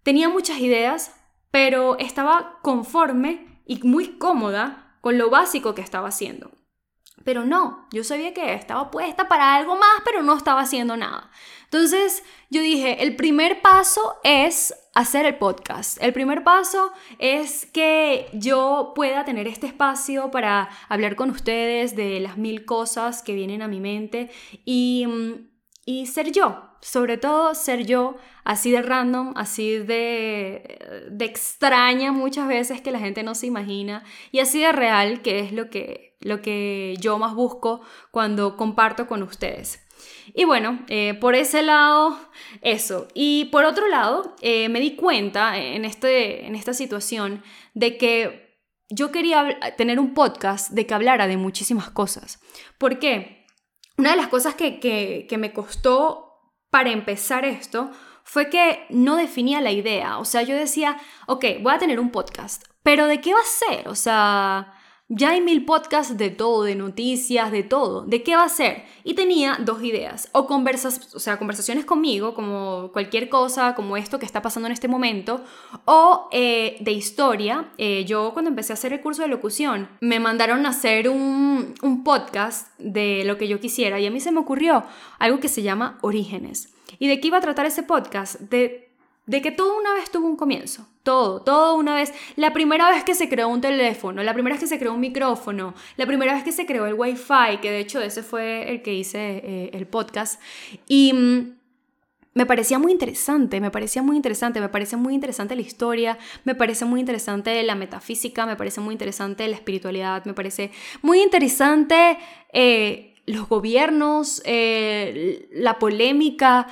Tenía 0.04 0.30
muchas 0.30 0.60
ideas, 0.60 1.16
pero 1.51 1.98
estaba 1.98 2.60
conforme 2.62 3.62
y 3.66 3.81
muy 3.84 4.18
cómoda 4.18 4.98
con 5.01 5.18
lo 5.18 5.30
básico 5.30 5.75
que 5.75 5.81
estaba 5.81 6.10
haciendo. 6.10 6.51
Pero 7.24 7.46
no, 7.46 7.88
yo 7.92 8.04
sabía 8.04 8.34
que 8.34 8.54
estaba 8.54 8.92
puesta 8.92 9.28
para 9.28 9.56
algo 9.56 9.75
más, 9.75 10.01
pero 10.06 10.24
no 10.24 10.38
estaba 10.38 10.62
haciendo 10.62 10.96
nada. 10.96 11.30
Entonces 11.66 12.24
yo 12.50 12.62
dije, 12.62 13.04
el 13.04 13.16
primer 13.16 13.62
paso 13.62 14.16
es 14.24 14.74
hacer 14.96 15.25
el 15.25 15.38
podcast. 15.38 16.02
El 16.02 16.13
primer 16.13 16.44
paso 16.44 16.92
es 17.19 17.66
que 17.68 18.30
yo 18.34 18.94
pueda 18.95 19.25
tener 19.25 19.48
este 19.48 19.68
espacio 19.68 20.31
para 20.31 20.69
hablar 20.88 21.16
con 21.16 21.30
ustedes 21.30 21.95
de 21.95 22.19
las 22.19 22.38
mil 22.38 22.66
cosas 22.66 23.22
que 23.22 23.36
vienen 23.36 23.62
a 23.62 23.68
mi 23.68 23.80
mente 23.80 24.31
y, 24.66 25.06
mm, 25.07 25.50
y 25.86 26.06
ser 26.07 26.31
yo, 26.31 26.69
sobre 26.81 27.18
todo 27.18 27.56
ser 27.56 27.86
yo, 27.86 28.18
así 28.44 28.72
de 28.72 28.81
random, 28.81 29.34
así 29.36 29.78
de, 29.78 31.08
de 31.12 31.26
extraña 31.26 32.12
muchas 32.12 32.48
veces 32.48 32.81
que 32.81 32.92
la 32.92 33.00
gente 33.00 33.24
no 33.24 33.36
se 33.36 33.48
imagina 33.48 34.04
y 34.31 34.40
así 34.40 34.62
de 34.62 34.71
real 34.71 35.21
que 35.21 35.40
es 35.40 35.52
lo 35.52 35.69
que, 35.69 36.18
lo 36.21 36.42
que 36.42 36.95
yo 37.00 37.18
más 37.18 37.36
busco 37.36 37.81
cuando 38.12 38.56
comparto 38.57 39.07
con 39.07 39.24
ustedes. 39.24 39.86
Y 40.33 40.45
bueno, 40.45 40.80
eh, 40.88 41.16
por 41.16 41.36
ese 41.36 41.62
lado, 41.64 42.18
eso. 42.62 43.07
Y 43.14 43.45
por 43.45 43.66
otro 43.66 43.88
lado, 43.88 44.36
eh, 44.42 44.69
me 44.69 44.80
di 44.80 44.95
cuenta 44.95 45.57
en, 45.57 45.86
este, 45.86 46.45
en 46.45 46.56
esta 46.56 46.74
situación 46.74 47.44
de 47.74 47.98
que 47.98 48.59
yo 48.90 49.12
quería 49.12 49.59
tener 49.78 50.00
un 50.00 50.14
podcast 50.14 50.71
de 50.71 50.86
que 50.86 50.94
hablara 50.94 51.28
de 51.28 51.38
muchísimas 51.38 51.90
cosas. 51.90 52.40
¿Por 52.78 53.00
qué? 53.00 53.45
Una 53.98 54.12
de 54.12 54.18
las 54.18 54.28
cosas 54.28 54.56
que, 54.56 54.80
que, 54.80 55.28
que 55.30 55.38
me 55.38 55.54
costó 55.54 56.29
para 56.69 56.92
empezar 56.92 57.45
esto 57.45 57.92
fue 58.23 58.49
que 58.49 58.85
no 58.90 59.16
definía 59.16 59.61
la 59.61 59.71
idea. 59.71 60.19
O 60.19 60.26
sea, 60.26 60.44
yo 60.44 60.56
decía, 60.56 60.97
ok, 61.28 61.45
voy 61.61 61.73
a 61.73 61.80
tener 61.80 61.99
un 61.99 62.11
podcast, 62.11 62.64
pero 62.83 63.07
¿de 63.07 63.21
qué 63.21 63.33
va 63.33 63.40
a 63.40 63.73
ser? 63.73 63.88
O 63.88 63.95
sea, 63.95 64.73
ya 65.11 65.31
hay 65.31 65.42
mil 65.42 65.66
podcasts 65.66 66.18
de 66.18 66.30
todo, 66.30 66.63
de 66.63 66.75
noticias, 66.75 67.51
de 67.51 67.63
todo. 67.63 68.04
¿De 68.06 68.21
qué 68.21 68.35
va 68.35 68.44
a 68.44 68.49
ser? 68.49 68.83
Y 69.04 69.16
tenía 69.16 69.57
dos 69.59 69.83
ideas. 69.83 70.30
O, 70.33 70.45
conversas, 70.45 71.16
o 71.16 71.19
sea, 71.19 71.39
conversaciones 71.39 71.83
conmigo, 71.83 72.35
como 72.35 72.92
cualquier 72.94 73.28
cosa, 73.28 73.73
como 73.73 73.97
esto 73.97 74.19
que 74.19 74.28
está 74.28 74.44
pasando 74.44 74.68
en 74.68 74.73
este 74.73 74.87
momento. 74.87 75.42
O 75.85 76.30
eh, 76.31 76.78
de 76.81 76.92
historia. 76.92 77.71
Eh, 77.80 78.06
yo 78.06 78.33
cuando 78.33 78.49
empecé 78.49 78.71
a 78.71 78.75
hacer 78.75 78.94
el 78.94 79.01
curso 79.01 79.23
de 79.23 79.30
locución, 79.30 79.89
me 79.99 80.19
mandaron 80.19 80.68
a 80.68 80.69
hacer 80.69 81.09
un, 81.09 81.73
un 81.81 82.04
podcast 82.04 82.78
de 82.78 83.23
lo 83.25 83.39
que 83.39 83.47
yo 83.47 83.59
quisiera. 83.59 83.99
Y 83.99 84.06
a 84.06 84.11
mí 84.11 84.19
se 84.19 84.31
me 84.31 84.39
ocurrió 84.39 84.83
algo 85.18 85.39
que 85.39 85.47
se 85.47 85.63
llama 85.63 85.97
Orígenes. 86.01 86.71
¿Y 86.99 87.07
de 87.07 87.19
qué 87.19 87.30
iba 87.30 87.39
a 87.39 87.42
tratar 87.42 87.66
ese 87.66 87.81
podcast? 87.81 88.39
De 88.42 88.89
de 89.30 89.44
que 89.44 89.52
todo 89.52 89.78
una 89.78 89.94
vez 89.94 90.09
tuvo 90.09 90.26
un 90.26 90.36
comienzo. 90.36 90.88
Todo, 91.04 91.44
todo 91.44 91.76
una 91.76 91.94
vez. 91.94 92.12
La 92.36 92.52
primera 92.52 92.90
vez 92.90 93.04
que 93.04 93.14
se 93.14 93.30
creó 93.30 93.48
un 93.48 93.62
teléfono, 93.62 94.24
la 94.24 94.33
primera 94.33 94.56
vez 94.56 94.59
que 94.59 94.68
se 94.68 94.80
creó 94.80 94.92
un 94.95 95.00
micrófono, 95.00 95.76
la 95.98 96.07
primera 96.07 96.33
vez 96.33 96.44
que 96.44 96.52
se 96.52 96.66
creó 96.66 96.88
el 96.88 96.95
Wi-Fi, 96.95 97.59
que 97.62 97.69
de 97.69 97.80
hecho 97.80 98.02
ese 98.02 98.24
fue 98.24 98.71
el 98.71 98.81
que 98.81 98.95
hice 98.95 99.19
eh, 99.44 99.69
el 99.74 99.86
podcast. 99.86 100.42
Y 100.88 101.14
mm, 101.14 101.54
me 102.33 102.48
parecía 102.48 102.80
muy 102.80 102.92
interesante, 102.92 103.62
me 103.62 103.69
parecía 103.69 104.02
muy 104.02 104.16
interesante, 104.16 104.59
me 104.62 104.69
parece 104.69 104.98
muy 104.98 105.14
interesante 105.14 105.56
la 105.56 105.62
historia, 105.62 106.18
me 106.44 106.56
parece 106.56 106.86
muy 106.86 107.00
interesante 107.00 107.62
la 107.62 107.76
metafísica, 107.76 108.48
me 108.48 108.56
parece 108.56 108.81
muy 108.81 108.94
interesante 108.94 109.48
la 109.48 109.57
espiritualidad, 109.57 110.26
me 110.26 110.33
parece 110.33 110.71
muy 111.04 111.21
interesante 111.21 112.18
eh, 112.52 113.14
los 113.28 113.48
gobiernos, 113.48 114.42
eh, 114.44 115.48
la 115.52 115.78
polémica, 115.78 116.66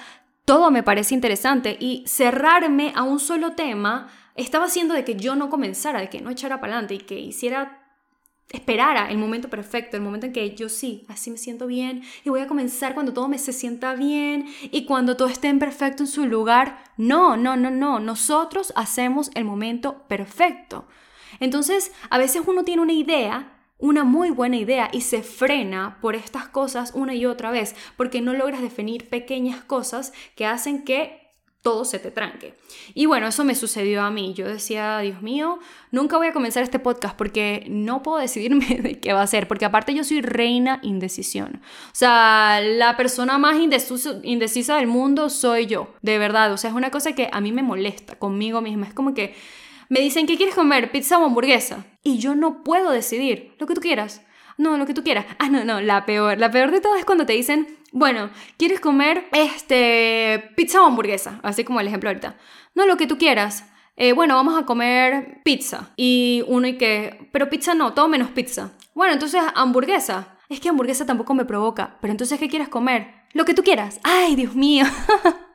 todo 0.48 0.72
me 0.72 0.82
parece 0.82 1.14
interesante 1.14 1.76
y 1.78 2.06
cerrarme 2.08 2.94
a 2.96 3.04
un 3.04 3.20
solo 3.20 3.52
tema 3.52 4.08
estaba 4.34 4.68
haciendo 4.68 4.94
de 4.94 5.04
que 5.04 5.18
yo 5.18 5.36
no 5.36 5.50
comenzara, 5.50 6.00
de 6.00 6.10
que 6.10 6.22
no 6.22 6.30
echara 6.30 6.62
para 6.62 6.72
adelante 6.72 6.94
y 6.94 7.00
que 7.00 7.20
hiciera 7.20 7.84
esperara 8.50 9.12
el 9.12 9.18
momento 9.18 9.50
perfecto, 9.50 9.98
el 9.98 10.04
momento 10.04 10.28
en 10.28 10.32
que 10.32 10.56
yo 10.56 10.70
sí, 10.70 11.04
así 11.10 11.32
me 11.32 11.38
siento 11.38 11.68
bien 11.68 12.02
y 12.24 12.30
voy 12.30 12.40
a 12.40 12.48
comenzar 12.48 12.94
cuando 12.94 13.12
todo 13.12 13.28
me 13.28 13.40
se 13.40 13.52
sienta 13.52 13.94
bien 13.94 14.48
y 14.72 14.86
cuando 14.86 15.18
todo 15.18 15.28
esté 15.28 15.50
en 15.50 15.60
perfecto 15.60 16.04
en 16.04 16.08
su 16.08 16.26
lugar. 16.26 16.82
No, 16.96 17.36
no, 17.36 17.58
no, 17.58 17.70
no, 17.70 18.00
nosotros 18.00 18.72
hacemos 18.78 19.32
el 19.34 19.44
momento 19.44 20.04
perfecto. 20.08 20.88
Entonces, 21.42 21.92
a 22.10 22.18
veces 22.18 22.44
uno 22.48 22.64
tiene 22.64 22.84
una 22.84 22.94
idea, 22.94 23.57
una 23.78 24.04
muy 24.04 24.30
buena 24.30 24.58
idea 24.58 24.90
y 24.92 25.02
se 25.02 25.24
frena 25.24 25.98
por 26.02 26.16
estas 26.16 26.48
cosas 26.48 26.92
una 26.96 27.14
y 27.14 27.26
otra 27.26 27.52
vez 27.52 27.76
porque 27.96 28.22
no 28.22 28.34
logras 28.34 28.62
definir 28.62 29.10
pequeñas 29.10 29.62
cosas 29.64 30.14
que 30.36 30.46
hacen 30.46 30.84
que 30.84 31.28
todo 31.68 31.84
se 31.84 32.00
te 32.00 32.12
tranque. 32.12 32.54
Y 32.94 33.08
bueno, 33.08 33.28
eso 33.28 33.44
me 33.44 33.54
sucedió 33.54 34.02
a 34.02 34.10
mí. 34.10 34.34
Yo 34.34 34.48
decía, 34.48 35.00
Dios 35.00 35.22
mío, 35.22 35.60
nunca 35.92 36.16
voy 36.16 36.28
a 36.28 36.32
comenzar 36.32 36.64
este 36.64 36.80
podcast 36.80 37.18
porque 37.18 37.66
no 37.68 38.04
puedo 38.04 38.20
decidirme 38.20 38.66
de 38.82 39.02
qué 39.02 39.12
va 39.12 39.22
a 39.22 39.28
ser, 39.28 39.50
porque 39.50 39.66
aparte 39.66 39.94
yo 39.94 40.06
soy 40.06 40.22
reina 40.22 40.80
indecisión. 40.82 41.62
O 41.88 41.96
sea, 41.96 42.62
la 42.62 42.96
persona 42.96 43.38
más 43.38 43.58
indecisa 43.58 44.78
del 44.78 44.88
mundo 44.88 45.30
soy 45.30 45.66
yo, 45.66 45.94
de 46.02 46.18
verdad. 46.18 46.54
O 46.54 46.58
sea, 46.58 46.70
es 46.70 46.76
una 46.76 46.90
cosa 46.90 47.12
que 47.14 47.28
a 47.34 47.42
mí 47.42 47.52
me 47.52 47.64
molesta 47.64 48.16
conmigo 48.16 48.62
misma. 48.62 48.88
Es 48.88 48.94
como 48.94 49.14
que 49.14 49.36
me 49.90 50.00
dicen, 50.02 50.28
¿qué 50.28 50.38
quieres 50.38 50.56
comer? 50.56 50.92
¿Pizza 50.92 51.18
o 51.18 51.26
hamburguesa? 51.26 51.86
Y 52.04 52.20
yo 52.20 52.36
no 52.36 52.64
puedo 52.64 52.92
decidir 52.92 53.56
lo 53.60 53.68
que 53.68 53.74
tú 53.74 53.82
quieras. 53.82 54.22
No, 54.58 54.78
lo 54.78 54.86
que 54.86 54.94
tú 54.94 55.04
quieras. 55.04 55.26
Ah, 55.40 55.50
no, 55.50 55.64
no, 55.64 55.82
la 55.82 56.06
peor. 56.06 56.40
La 56.40 56.52
peor 56.52 56.72
de 56.72 56.82
todo 56.82 56.96
es 56.96 57.06
cuando 57.06 57.26
te 57.26 57.34
dicen, 57.34 57.78
bueno, 57.92 58.30
¿quieres 58.58 58.80
comer 58.80 59.26
este 59.32 60.52
pizza 60.56 60.82
o 60.82 60.86
hamburguesa? 60.86 61.40
Así 61.44 61.64
como 61.64 61.80
el 61.80 61.88
ejemplo 61.88 62.10
ahorita. 62.10 62.38
No, 62.76 62.86
lo 62.86 62.98
que 62.98 63.08
tú 63.08 63.18
quieras. 63.18 63.66
Eh, 63.96 64.14
bueno, 64.14 64.36
vamos 64.36 64.60
a 64.60 64.66
comer 64.66 65.42
pizza. 65.44 65.92
Y 65.96 66.44
uno 66.48 66.68
y 66.68 66.78
que, 66.78 67.30
pero 67.32 67.50
pizza 67.50 67.74
no, 67.76 67.94
todo 67.94 68.08
menos 68.08 68.32
pizza. 68.32 68.74
Bueno, 68.94 69.14
entonces 69.14 69.42
hamburguesa. 69.56 70.36
Es 70.50 70.60
que 70.60 70.70
hamburguesa 70.70 71.06
tampoco 71.06 71.34
me 71.34 71.46
provoca. 71.46 71.98
Pero 72.02 72.12
entonces, 72.12 72.40
¿qué 72.40 72.50
quieres 72.50 72.70
comer? 72.70 73.14
Lo 73.34 73.46
que 73.46 73.54
tú 73.54 73.64
quieras. 73.64 74.00
Ay, 74.04 74.36
Dios 74.36 74.56
mío. 74.56 74.86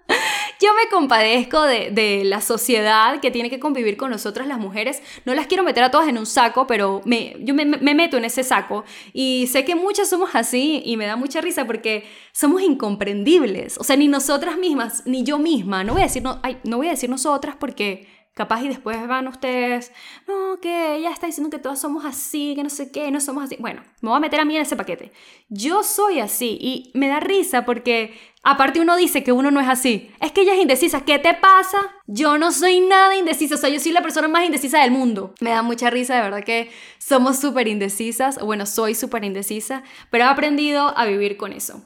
Yo 0.62 0.68
me 0.74 0.88
compadezco 0.88 1.60
de, 1.62 2.22
la 2.24 2.40
sociedad 2.40 3.18
que 3.18 3.32
tiene 3.32 3.50
que 3.50 3.58
convivir 3.58 3.96
con 3.96 4.12
nosotras 4.12 4.46
las 4.46 4.60
mujeres. 4.60 5.02
No 5.24 5.34
las 5.34 5.48
quiero 5.48 5.64
meter 5.64 5.82
a 5.82 5.90
todas 5.90 6.06
en 6.06 6.16
un 6.16 6.24
saco, 6.24 6.68
pero 6.68 7.02
yo 7.40 7.52
me, 7.52 7.64
meto 7.64 8.16
en 8.16 8.24
ese 8.24 8.44
saco. 8.44 8.84
Y 9.12 9.48
sé 9.48 9.64
que 9.64 9.74
muchas 9.74 10.08
somos 10.08 10.30
así 10.34 10.80
y 10.84 10.96
me 10.96 11.06
da 11.06 11.16
mucha 11.16 11.40
risa 11.40 11.64
porque 11.64 12.04
somos 12.30 12.62
incomprendibles. 12.62 13.76
O 13.76 13.82
sea, 13.82 13.96
ni 13.96 14.06
nosotras 14.06 14.56
mismas, 14.56 15.02
ni 15.04 15.24
yo 15.24 15.40
misma. 15.40 15.82
No 15.82 15.94
voy 15.94 16.02
a 16.02 16.04
decir, 16.04 16.22
no, 16.22 16.40
no 16.62 16.76
voy 16.76 16.86
a 16.86 16.90
decir 16.90 17.10
nosotras 17.10 17.56
porque 17.58 18.06
capaz 18.34 18.62
y 18.62 18.68
después 18.68 19.06
van 19.06 19.28
ustedes, 19.28 19.92
no, 20.26 20.58
que 20.60 20.96
ella 20.96 21.10
está 21.10 21.26
diciendo 21.26 21.50
que 21.50 21.58
todas 21.58 21.80
somos 21.80 22.04
así, 22.04 22.54
que 22.56 22.62
no 22.62 22.70
sé 22.70 22.90
qué, 22.90 23.10
no 23.10 23.20
somos 23.20 23.44
así. 23.44 23.56
Bueno, 23.58 23.82
me 24.00 24.08
voy 24.08 24.16
a 24.16 24.20
meter 24.20 24.40
a 24.40 24.44
mí 24.44 24.56
en 24.56 24.62
ese 24.62 24.76
paquete. 24.76 25.12
Yo 25.48 25.82
soy 25.82 26.20
así 26.20 26.56
y 26.60 26.90
me 26.94 27.08
da 27.08 27.20
risa 27.20 27.66
porque 27.66 28.18
aparte 28.42 28.80
uno 28.80 28.96
dice 28.96 29.22
que 29.22 29.32
uno 29.32 29.50
no 29.50 29.60
es 29.60 29.68
así. 29.68 30.10
Es 30.18 30.32
que 30.32 30.42
ella 30.42 30.54
es 30.54 30.62
indecisa. 30.62 31.04
¿Qué 31.04 31.18
te 31.18 31.34
pasa? 31.34 31.78
Yo 32.06 32.38
no 32.38 32.52
soy 32.52 32.80
nada 32.80 33.14
indecisa. 33.16 33.56
O 33.56 33.58
sea, 33.58 33.68
yo 33.68 33.78
soy 33.78 33.92
la 33.92 34.02
persona 34.02 34.28
más 34.28 34.46
indecisa 34.46 34.80
del 34.80 34.92
mundo. 34.92 35.34
Me 35.40 35.50
da 35.50 35.62
mucha 35.62 35.90
risa, 35.90 36.14
de 36.16 36.22
verdad 36.22 36.42
que 36.42 36.70
somos 36.98 37.38
súper 37.38 37.68
indecisas. 37.68 38.38
Bueno, 38.42 38.64
soy 38.64 38.94
súper 38.94 39.24
indecisa, 39.24 39.82
pero 40.10 40.24
he 40.24 40.28
aprendido 40.28 40.96
a 40.96 41.04
vivir 41.04 41.36
con 41.36 41.52
eso. 41.52 41.82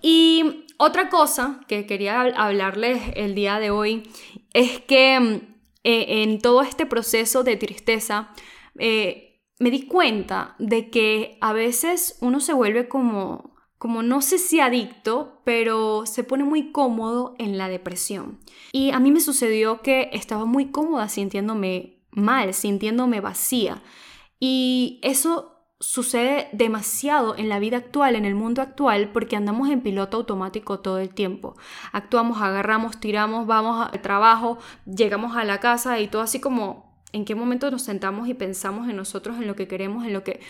Y 0.00 0.64
otra 0.76 1.08
cosa 1.08 1.60
que 1.66 1.86
quería 1.86 2.20
hablarles 2.20 3.02
el 3.16 3.34
día 3.34 3.58
de 3.58 3.70
hoy 3.70 4.08
es 4.52 4.80
que 4.80 5.18
mm, 5.18 5.57
eh, 5.84 6.22
en 6.22 6.40
todo 6.40 6.62
este 6.62 6.86
proceso 6.86 7.44
de 7.44 7.56
tristeza, 7.56 8.30
eh, 8.78 9.42
me 9.58 9.70
di 9.70 9.86
cuenta 9.86 10.54
de 10.58 10.90
que 10.90 11.38
a 11.40 11.52
veces 11.52 12.16
uno 12.20 12.40
se 12.40 12.52
vuelve 12.52 12.88
como, 12.88 13.54
como 13.76 14.02
no 14.02 14.22
sé 14.22 14.38
si 14.38 14.60
adicto, 14.60 15.40
pero 15.44 16.06
se 16.06 16.24
pone 16.24 16.44
muy 16.44 16.70
cómodo 16.72 17.34
en 17.38 17.58
la 17.58 17.68
depresión. 17.68 18.38
Y 18.72 18.90
a 18.90 19.00
mí 19.00 19.10
me 19.10 19.20
sucedió 19.20 19.82
que 19.82 20.10
estaba 20.12 20.44
muy 20.44 20.70
cómoda 20.70 21.08
sintiéndome 21.08 22.02
mal, 22.10 22.54
sintiéndome 22.54 23.20
vacía. 23.20 23.82
Y 24.40 25.00
eso 25.02 25.57
sucede 25.80 26.48
demasiado 26.52 27.36
en 27.36 27.48
la 27.48 27.58
vida 27.58 27.76
actual, 27.76 28.16
en 28.16 28.24
el 28.24 28.34
mundo 28.34 28.62
actual, 28.62 29.10
porque 29.12 29.36
andamos 29.36 29.68
en 29.70 29.80
piloto 29.80 30.16
automático 30.16 30.80
todo 30.80 30.98
el 30.98 31.14
tiempo. 31.14 31.56
Actuamos, 31.92 32.42
agarramos, 32.42 32.98
tiramos, 32.98 33.46
vamos 33.46 33.88
al 33.92 34.02
trabajo, 34.02 34.58
llegamos 34.86 35.36
a 35.36 35.44
la 35.44 35.60
casa 35.60 36.00
y 36.00 36.08
todo 36.08 36.22
así 36.22 36.40
como 36.40 36.88
en 37.12 37.24
qué 37.24 37.34
momento 37.34 37.70
nos 37.70 37.82
sentamos 37.82 38.28
y 38.28 38.34
pensamos 38.34 38.88
en 38.88 38.96
nosotros, 38.96 39.36
en 39.36 39.46
lo 39.46 39.54
que 39.54 39.68
queremos, 39.68 40.04
en 40.04 40.12
lo 40.12 40.24
que 40.24 40.40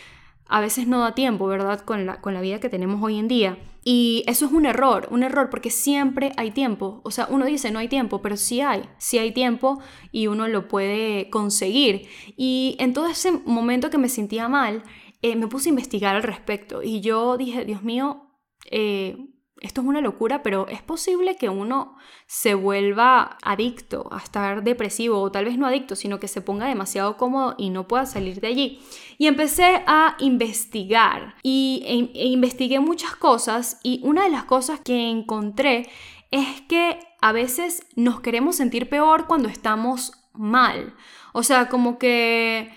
a 0.48 0.60
veces 0.60 0.88
no 0.88 1.00
da 1.00 1.14
tiempo, 1.14 1.46
¿verdad? 1.46 1.80
Con 1.80 2.06
la, 2.06 2.20
con 2.20 2.32
la 2.32 2.40
vida 2.40 2.58
que 2.58 2.70
tenemos 2.70 3.02
hoy 3.02 3.18
en 3.18 3.28
día. 3.28 3.58
Y 3.84 4.24
eso 4.26 4.46
es 4.46 4.52
un 4.52 4.66
error, 4.66 5.06
un 5.10 5.22
error 5.22 5.50
porque 5.50 5.70
siempre 5.70 6.32
hay 6.36 6.50
tiempo. 6.50 7.00
O 7.04 7.10
sea, 7.10 7.26
uno 7.30 7.44
dice 7.44 7.70
no 7.70 7.78
hay 7.78 7.88
tiempo, 7.88 8.22
pero 8.22 8.36
sí 8.36 8.60
hay, 8.60 8.82
sí 8.96 9.18
hay 9.18 9.32
tiempo 9.32 9.80
y 10.10 10.26
uno 10.26 10.48
lo 10.48 10.68
puede 10.68 11.28
conseguir. 11.30 12.08
Y 12.36 12.76
en 12.80 12.94
todo 12.94 13.08
ese 13.08 13.30
momento 13.30 13.90
que 13.90 13.98
me 13.98 14.08
sentía 14.08 14.48
mal, 14.48 14.82
eh, 15.22 15.36
me 15.36 15.48
puse 15.48 15.68
a 15.68 15.70
investigar 15.70 16.16
al 16.16 16.22
respecto 16.22 16.82
y 16.82 17.00
yo 17.00 17.36
dije, 17.36 17.64
Dios 17.64 17.82
mío, 17.82 18.28
eh, 18.70 19.16
esto 19.60 19.80
es 19.80 19.86
una 19.86 20.00
locura, 20.00 20.42
pero 20.42 20.68
es 20.68 20.82
posible 20.82 21.36
que 21.36 21.48
uno 21.48 21.96
se 22.26 22.54
vuelva 22.54 23.38
adicto 23.42 24.08
a 24.12 24.18
estar 24.18 24.62
depresivo, 24.62 25.20
o 25.20 25.32
tal 25.32 25.46
vez 25.46 25.58
no 25.58 25.66
adicto, 25.66 25.96
sino 25.96 26.20
que 26.20 26.28
se 26.28 26.42
ponga 26.42 26.68
demasiado 26.68 27.16
cómodo 27.16 27.54
y 27.58 27.70
no 27.70 27.88
pueda 27.88 28.06
salir 28.06 28.40
de 28.40 28.46
allí. 28.46 28.80
Y 29.18 29.26
empecé 29.26 29.82
a 29.86 30.16
investigar 30.20 31.34
y 31.42 31.82
e, 31.84 32.20
e 32.20 32.26
investigué 32.26 32.78
muchas 32.78 33.16
cosas 33.16 33.80
y 33.82 34.00
una 34.04 34.24
de 34.24 34.30
las 34.30 34.44
cosas 34.44 34.80
que 34.80 35.10
encontré 35.10 35.88
es 36.30 36.60
que 36.68 37.00
a 37.20 37.32
veces 37.32 37.86
nos 37.96 38.20
queremos 38.20 38.56
sentir 38.56 38.88
peor 38.88 39.26
cuando 39.26 39.48
estamos 39.48 40.12
mal. 40.34 40.94
O 41.32 41.42
sea, 41.42 41.68
como 41.68 41.98
que 41.98 42.70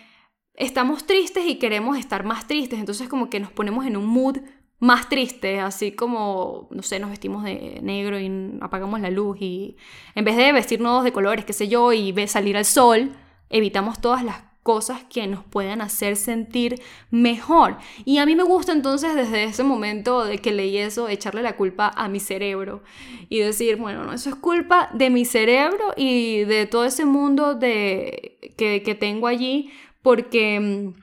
estamos 0.61 1.05
tristes 1.05 1.45
y 1.47 1.55
queremos 1.55 1.97
estar 1.97 2.23
más 2.23 2.47
tristes, 2.47 2.79
entonces 2.79 3.09
como 3.09 3.29
que 3.29 3.39
nos 3.39 3.51
ponemos 3.51 3.85
en 3.85 3.97
un 3.97 4.05
mood 4.05 4.37
más 4.79 5.09
triste, 5.09 5.59
así 5.59 5.91
como, 5.91 6.67
no 6.71 6.83
sé, 6.83 6.99
nos 6.99 7.09
vestimos 7.09 7.43
de 7.43 7.79
negro 7.81 8.19
y 8.19 8.31
apagamos 8.61 8.99
la 8.99 9.09
luz 9.09 9.37
y 9.39 9.75
en 10.15 10.23
vez 10.23 10.37
de 10.37 10.51
vestirnos 10.51 11.03
de 11.03 11.11
colores, 11.11 11.45
qué 11.45 11.53
sé 11.53 11.67
yo, 11.67 11.93
y 11.93 12.13
salir 12.27 12.57
al 12.57 12.65
sol, 12.65 13.11
evitamos 13.49 13.99
todas 13.99 14.23
las 14.23 14.43
cosas 14.63 15.03
que 15.03 15.25
nos 15.25 15.43
puedan 15.43 15.81
hacer 15.81 16.15
sentir 16.15 16.79
mejor. 17.09 17.77
Y 18.05 18.19
a 18.19 18.27
mí 18.27 18.35
me 18.35 18.43
gusta 18.43 18.71
entonces 18.71 19.15
desde 19.15 19.45
ese 19.45 19.63
momento 19.63 20.23
de 20.23 20.37
que 20.37 20.51
leí 20.51 20.77
eso, 20.77 21.09
echarle 21.09 21.41
la 21.41 21.57
culpa 21.57 21.91
a 21.95 22.07
mi 22.07 22.19
cerebro 22.19 22.83
y 23.29 23.39
decir, 23.39 23.77
bueno, 23.77 24.03
no, 24.03 24.13
eso 24.13 24.29
es 24.29 24.35
culpa 24.35 24.91
de 24.93 25.09
mi 25.09 25.25
cerebro 25.25 25.93
y 25.97 26.43
de 26.43 26.67
todo 26.67 26.85
ese 26.85 27.05
mundo 27.05 27.55
de, 27.55 28.53
que, 28.57 28.83
que 28.83 28.93
tengo 28.93 29.25
allí 29.25 29.71
porque 30.01 30.59
mm, 30.59 31.01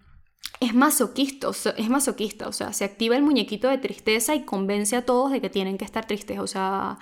es 0.60 0.74
masoquista, 0.74 1.48
es 1.76 1.88
masoquista, 1.88 2.48
o 2.48 2.52
sea, 2.52 2.72
se 2.72 2.84
activa 2.84 3.16
el 3.16 3.22
muñequito 3.22 3.68
de 3.68 3.78
tristeza 3.78 4.34
y 4.34 4.44
convence 4.44 4.96
a 4.96 5.06
todos 5.06 5.30
de 5.30 5.40
que 5.40 5.50
tienen 5.50 5.78
que 5.78 5.84
estar 5.84 6.06
tristes, 6.06 6.38
o 6.40 6.46
sea, 6.46 6.98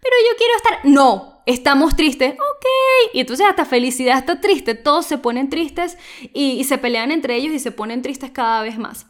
pero 0.00 0.16
yo 0.30 0.36
quiero 0.38 0.56
estar, 0.56 0.78
no, 0.84 1.42
estamos 1.44 1.96
tristes, 1.96 2.34
ok, 2.34 2.66
y 3.12 3.20
entonces 3.20 3.46
hasta 3.46 3.64
felicidad 3.64 4.18
está 4.18 4.40
triste, 4.40 4.74
todos 4.74 5.06
se 5.06 5.18
ponen 5.18 5.50
tristes 5.50 5.98
y, 6.32 6.62
se 6.64 6.78
pelean 6.78 7.10
entre 7.10 7.34
ellos 7.34 7.52
y 7.52 7.58
se 7.58 7.72
ponen 7.72 8.00
tristes 8.00 8.30
cada 8.30 8.62
vez 8.62 8.78
más. 8.78 9.06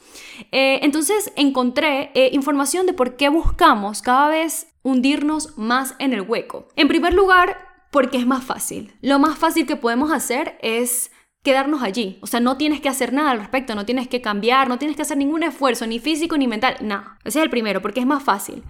Eh, 0.50 0.80
entonces 0.82 1.30
encontré 1.36 2.10
eh, 2.14 2.30
información 2.32 2.86
de 2.86 2.94
por 2.94 3.16
qué 3.16 3.28
buscamos 3.28 4.00
cada 4.00 4.28
vez 4.28 4.68
hundirnos 4.82 5.58
más 5.58 5.94
en 5.98 6.14
el 6.14 6.22
hueco. 6.22 6.68
En 6.74 6.88
primer 6.88 7.12
lugar, 7.12 7.58
porque 7.90 8.16
es 8.16 8.26
más 8.26 8.44
fácil. 8.44 8.94
Lo 9.02 9.18
más 9.18 9.38
fácil 9.38 9.66
que 9.66 9.76
podemos 9.76 10.10
hacer 10.10 10.58
es 10.62 11.10
quedarnos 11.42 11.82
allí. 11.82 12.18
O 12.22 12.26
sea, 12.26 12.40
no 12.40 12.56
tienes 12.56 12.80
que 12.80 12.88
hacer 12.88 13.12
nada 13.12 13.30
al 13.30 13.38
respecto, 13.38 13.74
no 13.74 13.86
tienes 13.86 14.08
que 14.08 14.20
cambiar, 14.20 14.68
no 14.68 14.78
tienes 14.78 14.96
que 14.96 15.02
hacer 15.02 15.16
ningún 15.16 15.42
esfuerzo, 15.42 15.86
ni 15.86 15.98
físico 15.98 16.36
ni 16.36 16.46
mental. 16.46 16.76
No, 16.80 17.02
ese 17.24 17.38
es 17.38 17.44
el 17.44 17.50
primero, 17.50 17.80
porque 17.82 18.00
es 18.00 18.06
más 18.06 18.22
fácil. 18.22 18.62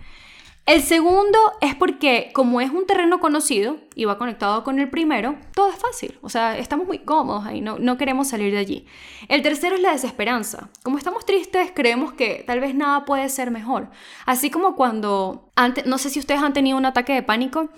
El 0.67 0.83
segundo 0.83 1.39
es 1.61 1.75
porque 1.75 2.31
como 2.33 2.61
es 2.61 2.71
un 2.71 2.87
terreno 2.87 3.19
conocido 3.19 3.79
y 3.97 4.05
va 4.05 4.19
conectado 4.19 4.63
con 4.63 4.79
el 4.79 4.89
primero, 4.89 5.37
todo 5.53 5.69
es 5.69 5.75
fácil. 5.75 6.19
O 6.23 6.29
sea, 6.29 6.57
estamos 6.59 6.87
muy 6.87 7.01
cómodos 7.01 7.45
ahí, 7.45 7.61
no, 7.61 7.79
no 7.79 7.97
queremos 7.97 8.29
salir 8.29 8.53
de 8.53 8.59
allí. 8.59 8.87
El 9.27 9.43
tercero 9.43 9.75
es 9.75 9.81
la 9.81 9.91
desesperanza. 9.93 10.69
Como 10.85 10.99
estamos 10.99 11.27
tristes, 11.27 11.73
creemos 11.75 12.13
que 12.13 12.45
tal 12.47 12.61
vez 12.61 12.75
nada 12.75 13.05
puede 13.05 13.29
ser 13.31 13.51
mejor. 13.51 13.91
Así 14.27 14.49
como 14.51 14.77
cuando, 14.77 15.51
antes, 15.57 15.87
no 15.87 15.99
sé 15.99 16.09
si 16.09 16.21
ustedes 16.21 16.41
han 16.41 16.53
tenido 16.53 16.79
un 16.79 16.87
ataque 16.87 17.15
de 17.15 17.25
pánico, 17.25 17.71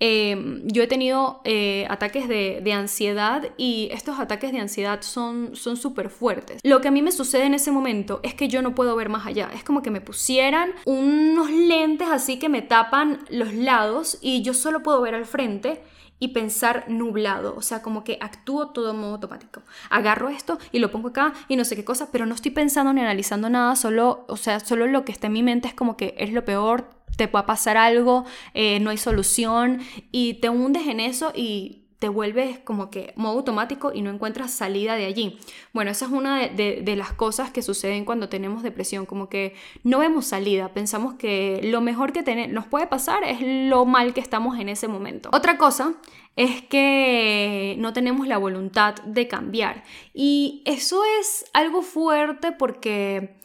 Em, 0.00 0.62
yo 0.66 0.82
he 0.82 0.86
tenido 0.86 1.40
eh, 1.44 1.86
ataques 1.90 2.28
de, 2.28 2.72
ansiedad 2.72 3.48
y 3.56 3.88
estos 3.92 4.20
ataques 4.20 4.52
de 4.52 4.60
ansiedad 4.60 5.00
son 5.02 5.56
súper 5.56 6.10
fuertes. 6.10 6.60
Lo 6.62 6.80
que 6.80 6.88
a 6.88 6.90
mí 6.90 7.02
me 7.02 7.12
sucede 7.12 7.44
en 7.44 7.54
ese 7.54 7.72
momento 7.72 8.20
es 8.22 8.34
que 8.34 8.48
yo 8.48 8.62
no 8.62 8.74
puedo 8.74 8.94
ver 8.94 9.08
más 9.08 9.26
allá. 9.26 9.50
Es 9.54 9.64
como 9.64 9.82
que 9.82 9.90
me 9.90 10.00
pusieran 10.00 10.70
unos 10.84 11.50
lentes 11.50 12.08
así 12.08 12.38
que 12.38 12.48
me 12.48 12.62
tapan 12.62 13.20
los 13.30 13.54
lados 13.54 14.18
y 14.20 14.42
yo 14.42 14.54
solo 14.54 14.82
puedo 14.82 15.00
ver 15.00 15.14
al 15.14 15.26
frente 15.26 15.82
y 16.20 16.28
pensar 16.28 16.84
nublado, 16.88 17.54
o 17.56 17.62
sea, 17.62 17.82
como 17.82 18.04
que 18.04 18.18
actúo 18.20 18.70
todo 18.70 18.90
en 18.90 18.98
modo 18.98 19.14
automático. 19.14 19.62
Agarro 19.90 20.28
esto 20.28 20.58
y 20.72 20.80
lo 20.80 20.90
pongo 20.90 21.08
acá 21.08 21.32
y 21.48 21.56
no 21.56 21.64
sé 21.64 21.76
qué 21.76 21.84
cosa, 21.84 22.08
pero 22.10 22.26
no 22.26 22.34
estoy 22.34 22.50
pensando 22.50 22.92
ni 22.92 23.00
analizando 23.00 23.48
nada, 23.48 23.76
solo, 23.76 24.24
o 24.28 24.36
sea, 24.36 24.60
solo 24.60 24.86
lo 24.86 25.04
que 25.04 25.12
está 25.12 25.28
en 25.28 25.34
mi 25.34 25.42
mente 25.42 25.68
es 25.68 25.74
como 25.74 25.96
que 25.96 26.14
es 26.18 26.32
lo 26.32 26.44
peor, 26.44 26.97
te 27.18 27.26
puede 27.26 27.44
pasar 27.44 27.76
algo, 27.76 28.24
eh, 28.54 28.78
no 28.78 28.90
hay 28.90 28.96
solución 28.96 29.80
y 30.12 30.34
te 30.34 30.48
hundes 30.48 30.86
en 30.86 31.00
eso 31.00 31.32
y 31.34 31.82
te 31.98 32.08
vuelves 32.08 32.60
como 32.60 32.90
que 32.90 33.12
modo 33.16 33.38
automático 33.38 33.90
y 33.92 34.02
no 34.02 34.10
encuentras 34.10 34.52
salida 34.52 34.94
de 34.94 35.04
allí. 35.04 35.36
Bueno, 35.72 35.90
esa 35.90 36.04
es 36.04 36.12
una 36.12 36.46
de, 36.46 36.94
las 36.96 37.12
cosas 37.12 37.50
que 37.50 37.60
suceden 37.60 38.04
cuando 38.04 38.28
tenemos 38.28 38.62
depresión, 38.62 39.04
como 39.04 39.28
que 39.28 39.56
no 39.82 39.98
vemos 39.98 40.26
salida, 40.26 40.72
pensamos 40.72 41.14
que 41.14 41.60
lo 41.64 41.80
mejor 41.80 42.12
que 42.12 42.46
nos 42.46 42.66
puede 42.66 42.86
pasar 42.86 43.24
es 43.24 43.40
lo 43.42 43.84
mal 43.84 44.14
que 44.14 44.20
estamos 44.20 44.60
en 44.60 44.68
ese 44.68 44.86
momento. 44.86 45.28
Otra 45.32 45.58
cosa 45.58 45.94
es 46.36 46.62
que 46.62 47.74
no 47.78 47.92
tenemos 47.92 48.28
la 48.28 48.38
voluntad 48.38 48.94
de 49.04 49.26
cambiar 49.26 49.82
y 50.14 50.62
eso 50.66 51.02
es 51.20 51.46
algo 51.52 51.82
fuerte 51.82 52.52
porque 52.52 53.37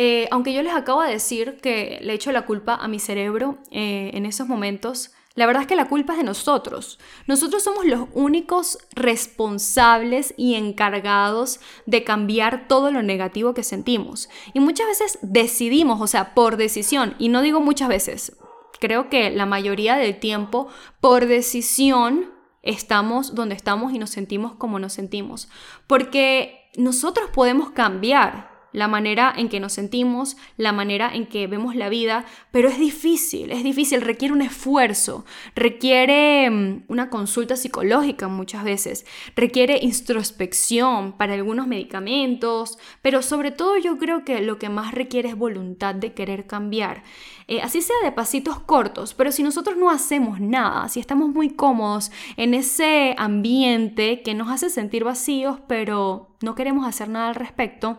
eh, 0.00 0.28
aunque 0.30 0.52
yo 0.52 0.62
les 0.62 0.74
acabo 0.74 1.02
de 1.02 1.10
decir 1.10 1.58
que 1.60 1.98
le 2.02 2.14
echo 2.14 2.30
la 2.30 2.46
culpa 2.46 2.76
a 2.76 2.86
mi 2.86 3.00
cerebro 3.00 3.58
eh, 3.72 4.12
en 4.14 4.26
esos 4.26 4.46
momentos, 4.46 5.10
la 5.34 5.44
verdad 5.44 5.62
es 5.62 5.68
que 5.68 5.74
la 5.74 5.88
culpa 5.88 6.12
es 6.12 6.18
de 6.18 6.24
nosotros. 6.24 7.00
Nosotros 7.26 7.64
somos 7.64 7.84
los 7.84 8.08
únicos 8.14 8.78
responsables 8.94 10.34
y 10.36 10.54
encargados 10.54 11.58
de 11.84 12.04
cambiar 12.04 12.68
todo 12.68 12.92
lo 12.92 13.02
negativo 13.02 13.54
que 13.54 13.64
sentimos. 13.64 14.28
Y 14.54 14.60
muchas 14.60 14.86
veces 14.86 15.18
decidimos, 15.22 16.00
o 16.00 16.06
sea, 16.06 16.32
por 16.32 16.56
decisión, 16.56 17.16
y 17.18 17.28
no 17.28 17.42
digo 17.42 17.60
muchas 17.60 17.88
veces, 17.88 18.36
creo 18.80 19.08
que 19.10 19.30
la 19.30 19.46
mayoría 19.46 19.96
del 19.96 20.20
tiempo, 20.20 20.68
por 21.00 21.26
decisión, 21.26 22.32
estamos 22.62 23.34
donde 23.34 23.56
estamos 23.56 23.92
y 23.92 23.98
nos 23.98 24.10
sentimos 24.10 24.54
como 24.54 24.78
nos 24.78 24.92
sentimos. 24.92 25.48
Porque 25.88 26.70
nosotros 26.76 27.30
podemos 27.32 27.70
cambiar 27.70 28.57
la 28.72 28.88
manera 28.88 29.32
en 29.36 29.48
que 29.48 29.60
nos 29.60 29.72
sentimos, 29.72 30.36
la 30.56 30.72
manera 30.72 31.14
en 31.14 31.26
que 31.26 31.46
vemos 31.46 31.74
la 31.74 31.88
vida, 31.88 32.24
pero 32.50 32.68
es 32.68 32.78
difícil, 32.78 33.50
es 33.50 33.64
difícil, 33.64 34.00
requiere 34.00 34.34
un 34.34 34.42
esfuerzo, 34.42 35.24
requiere 35.54 36.50
mm, 36.50 36.84
una 36.88 37.10
consulta 37.10 37.56
psicológica 37.56 38.28
muchas 38.28 38.64
veces, 38.64 39.06
requiere 39.36 39.78
introspección 39.82 41.12
para 41.12 41.34
algunos 41.34 41.66
medicamentos, 41.66 42.78
pero 43.02 43.22
sobre 43.22 43.50
todo 43.50 43.76
yo 43.78 43.98
creo 43.98 44.24
que 44.24 44.40
lo 44.40 44.58
que 44.58 44.68
más 44.68 44.92
requiere 44.92 45.28
es 45.28 45.36
voluntad 45.36 45.94
de 45.94 46.12
querer 46.12 46.46
cambiar. 46.46 47.02
Eh, 47.46 47.62
así 47.62 47.80
sea 47.80 47.96
de 48.04 48.12
pasitos 48.12 48.60
cortos, 48.60 49.14
pero 49.14 49.32
si 49.32 49.42
nosotros 49.42 49.78
no 49.78 49.90
hacemos 49.90 50.38
nada, 50.38 50.88
si 50.90 51.00
estamos 51.00 51.30
muy 51.30 51.50
cómodos 51.50 52.10
en 52.36 52.52
ese 52.52 53.14
ambiente 53.16 54.22
que 54.22 54.34
nos 54.34 54.50
hace 54.50 54.68
sentir 54.68 55.04
vacíos, 55.04 55.58
pero 55.66 56.36
no 56.42 56.54
queremos 56.54 56.86
hacer 56.86 57.08
nada 57.08 57.28
al 57.28 57.34
respecto, 57.34 57.98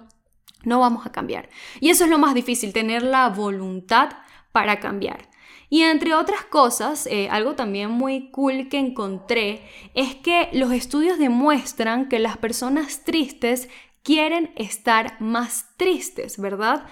no 0.64 0.80
vamos 0.80 1.06
a 1.06 1.12
cambiar. 1.12 1.50
Y 1.80 1.90
eso 1.90 2.04
es 2.04 2.10
lo 2.10 2.20
más 2.20 2.34
difícil, 2.34 2.74
tener 2.74 3.04
la 3.04 3.30
voluntad 3.30 4.10
para 4.52 4.80
cambiar. 4.80 5.30
Y 5.70 5.84
entre 5.84 6.16
otras 6.16 6.44
cosas, 6.46 7.06
eh, 7.06 7.30
algo 7.30 7.56
también 7.56 7.92
muy 7.92 8.32
cool 8.32 8.70
que 8.70 8.80
encontré 8.80 9.62
es 9.94 10.16
que 10.16 10.50
los 10.54 10.72
estudios 10.72 11.20
demuestran 11.20 12.10
que 12.10 12.18
las 12.20 12.38
personas 12.38 13.04
tristes 13.04 13.70
quieren 14.02 14.52
estar 14.56 15.22
más 15.22 15.68
tristes, 15.78 16.40
¿verdad? 16.40 16.86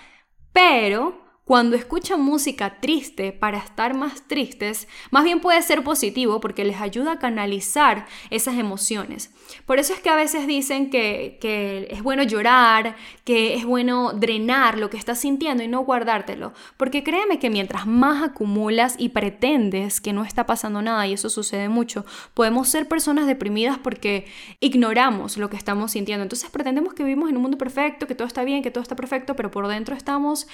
Pero 0.53 1.26
cuando 1.47 1.77
escuchan 1.77 2.19
música 2.19 2.81
triste 2.81 3.31
para 3.31 3.57
estar 3.57 3.95
más 3.95 4.27
tristes, 4.27 4.89
más 5.11 5.23
bien 5.23 5.39
puede 5.39 5.61
ser 5.61 5.81
positivo 5.81 6.41
porque 6.41 6.65
les 6.65 6.81
ayuda 6.81 7.13
a 7.13 7.19
canalizar 7.19 8.05
esas 8.29 8.57
emociones. 8.57 9.31
Por 9.65 9.79
eso 9.79 9.93
es 9.93 10.01
que 10.01 10.09
a 10.09 10.15
veces 10.15 10.45
dicen 10.45 10.89
que, 10.89 11.87
es 11.89 12.03
bueno 12.03 12.23
llorar, 12.23 12.97
que 13.23 13.55
es 13.55 13.63
bueno 13.63 14.11
drenar 14.11 14.77
lo 14.77 14.89
que 14.89 14.97
estás 14.97 15.21
sintiendo 15.21 15.63
y 15.63 15.69
no 15.69 15.85
guardártelo. 15.85 16.51
Porque 16.75 17.01
créeme 17.01 17.39
que 17.39 17.49
mientras 17.49 17.87
más 17.87 18.23
acumulas 18.23 18.95
y 18.97 19.09
pretendes 19.09 20.01
que 20.01 20.11
no 20.11 20.25
está 20.25 20.45
pasando 20.45 20.81
nada, 20.81 21.07
y 21.07 21.13
eso 21.13 21.29
sucede 21.29 21.69
mucho, 21.69 22.05
podemos 22.33 22.67
ser 22.67 22.89
personas 22.89 23.25
deprimidas 23.25 23.77
porque 23.77 24.25
ignoramos 24.59 25.37
lo 25.37 25.49
que 25.49 25.55
estamos 25.55 25.91
sintiendo. 25.91 26.23
Entonces 26.23 26.49
pretendemos 26.49 26.93
que 26.93 27.03
vivimos 27.03 27.29
en 27.29 27.37
un 27.37 27.43
mundo 27.43 27.57
perfecto, 27.57 28.05
que 28.05 28.15
todo 28.15 28.27
está 28.27 28.43
bien, 28.43 28.63
que 28.63 28.71
todo 28.71 28.81
está 28.81 28.97
perfecto, 28.97 29.37
pero 29.37 29.49
por 29.49 29.69
dentro 29.69 29.95
estamos 29.95 30.45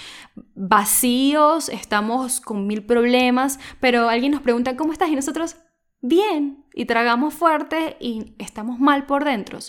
vacíos, 0.83 1.69
estamos 1.69 2.41
con 2.41 2.67
mil 2.67 2.83
problemas, 2.83 3.57
pero 3.79 4.09
alguien 4.09 4.33
nos 4.33 4.41
pregunta, 4.41 4.75
¿cómo 4.75 4.91
estás? 4.91 5.09
Y 5.09 5.15
nosotros, 5.15 5.55
bien, 6.01 6.65
y 6.73 6.83
tragamos 6.83 7.33
fuerte 7.33 7.95
y 8.01 8.35
estamos 8.37 8.79
mal 8.81 9.05
por 9.05 9.23
dentro. 9.23 9.59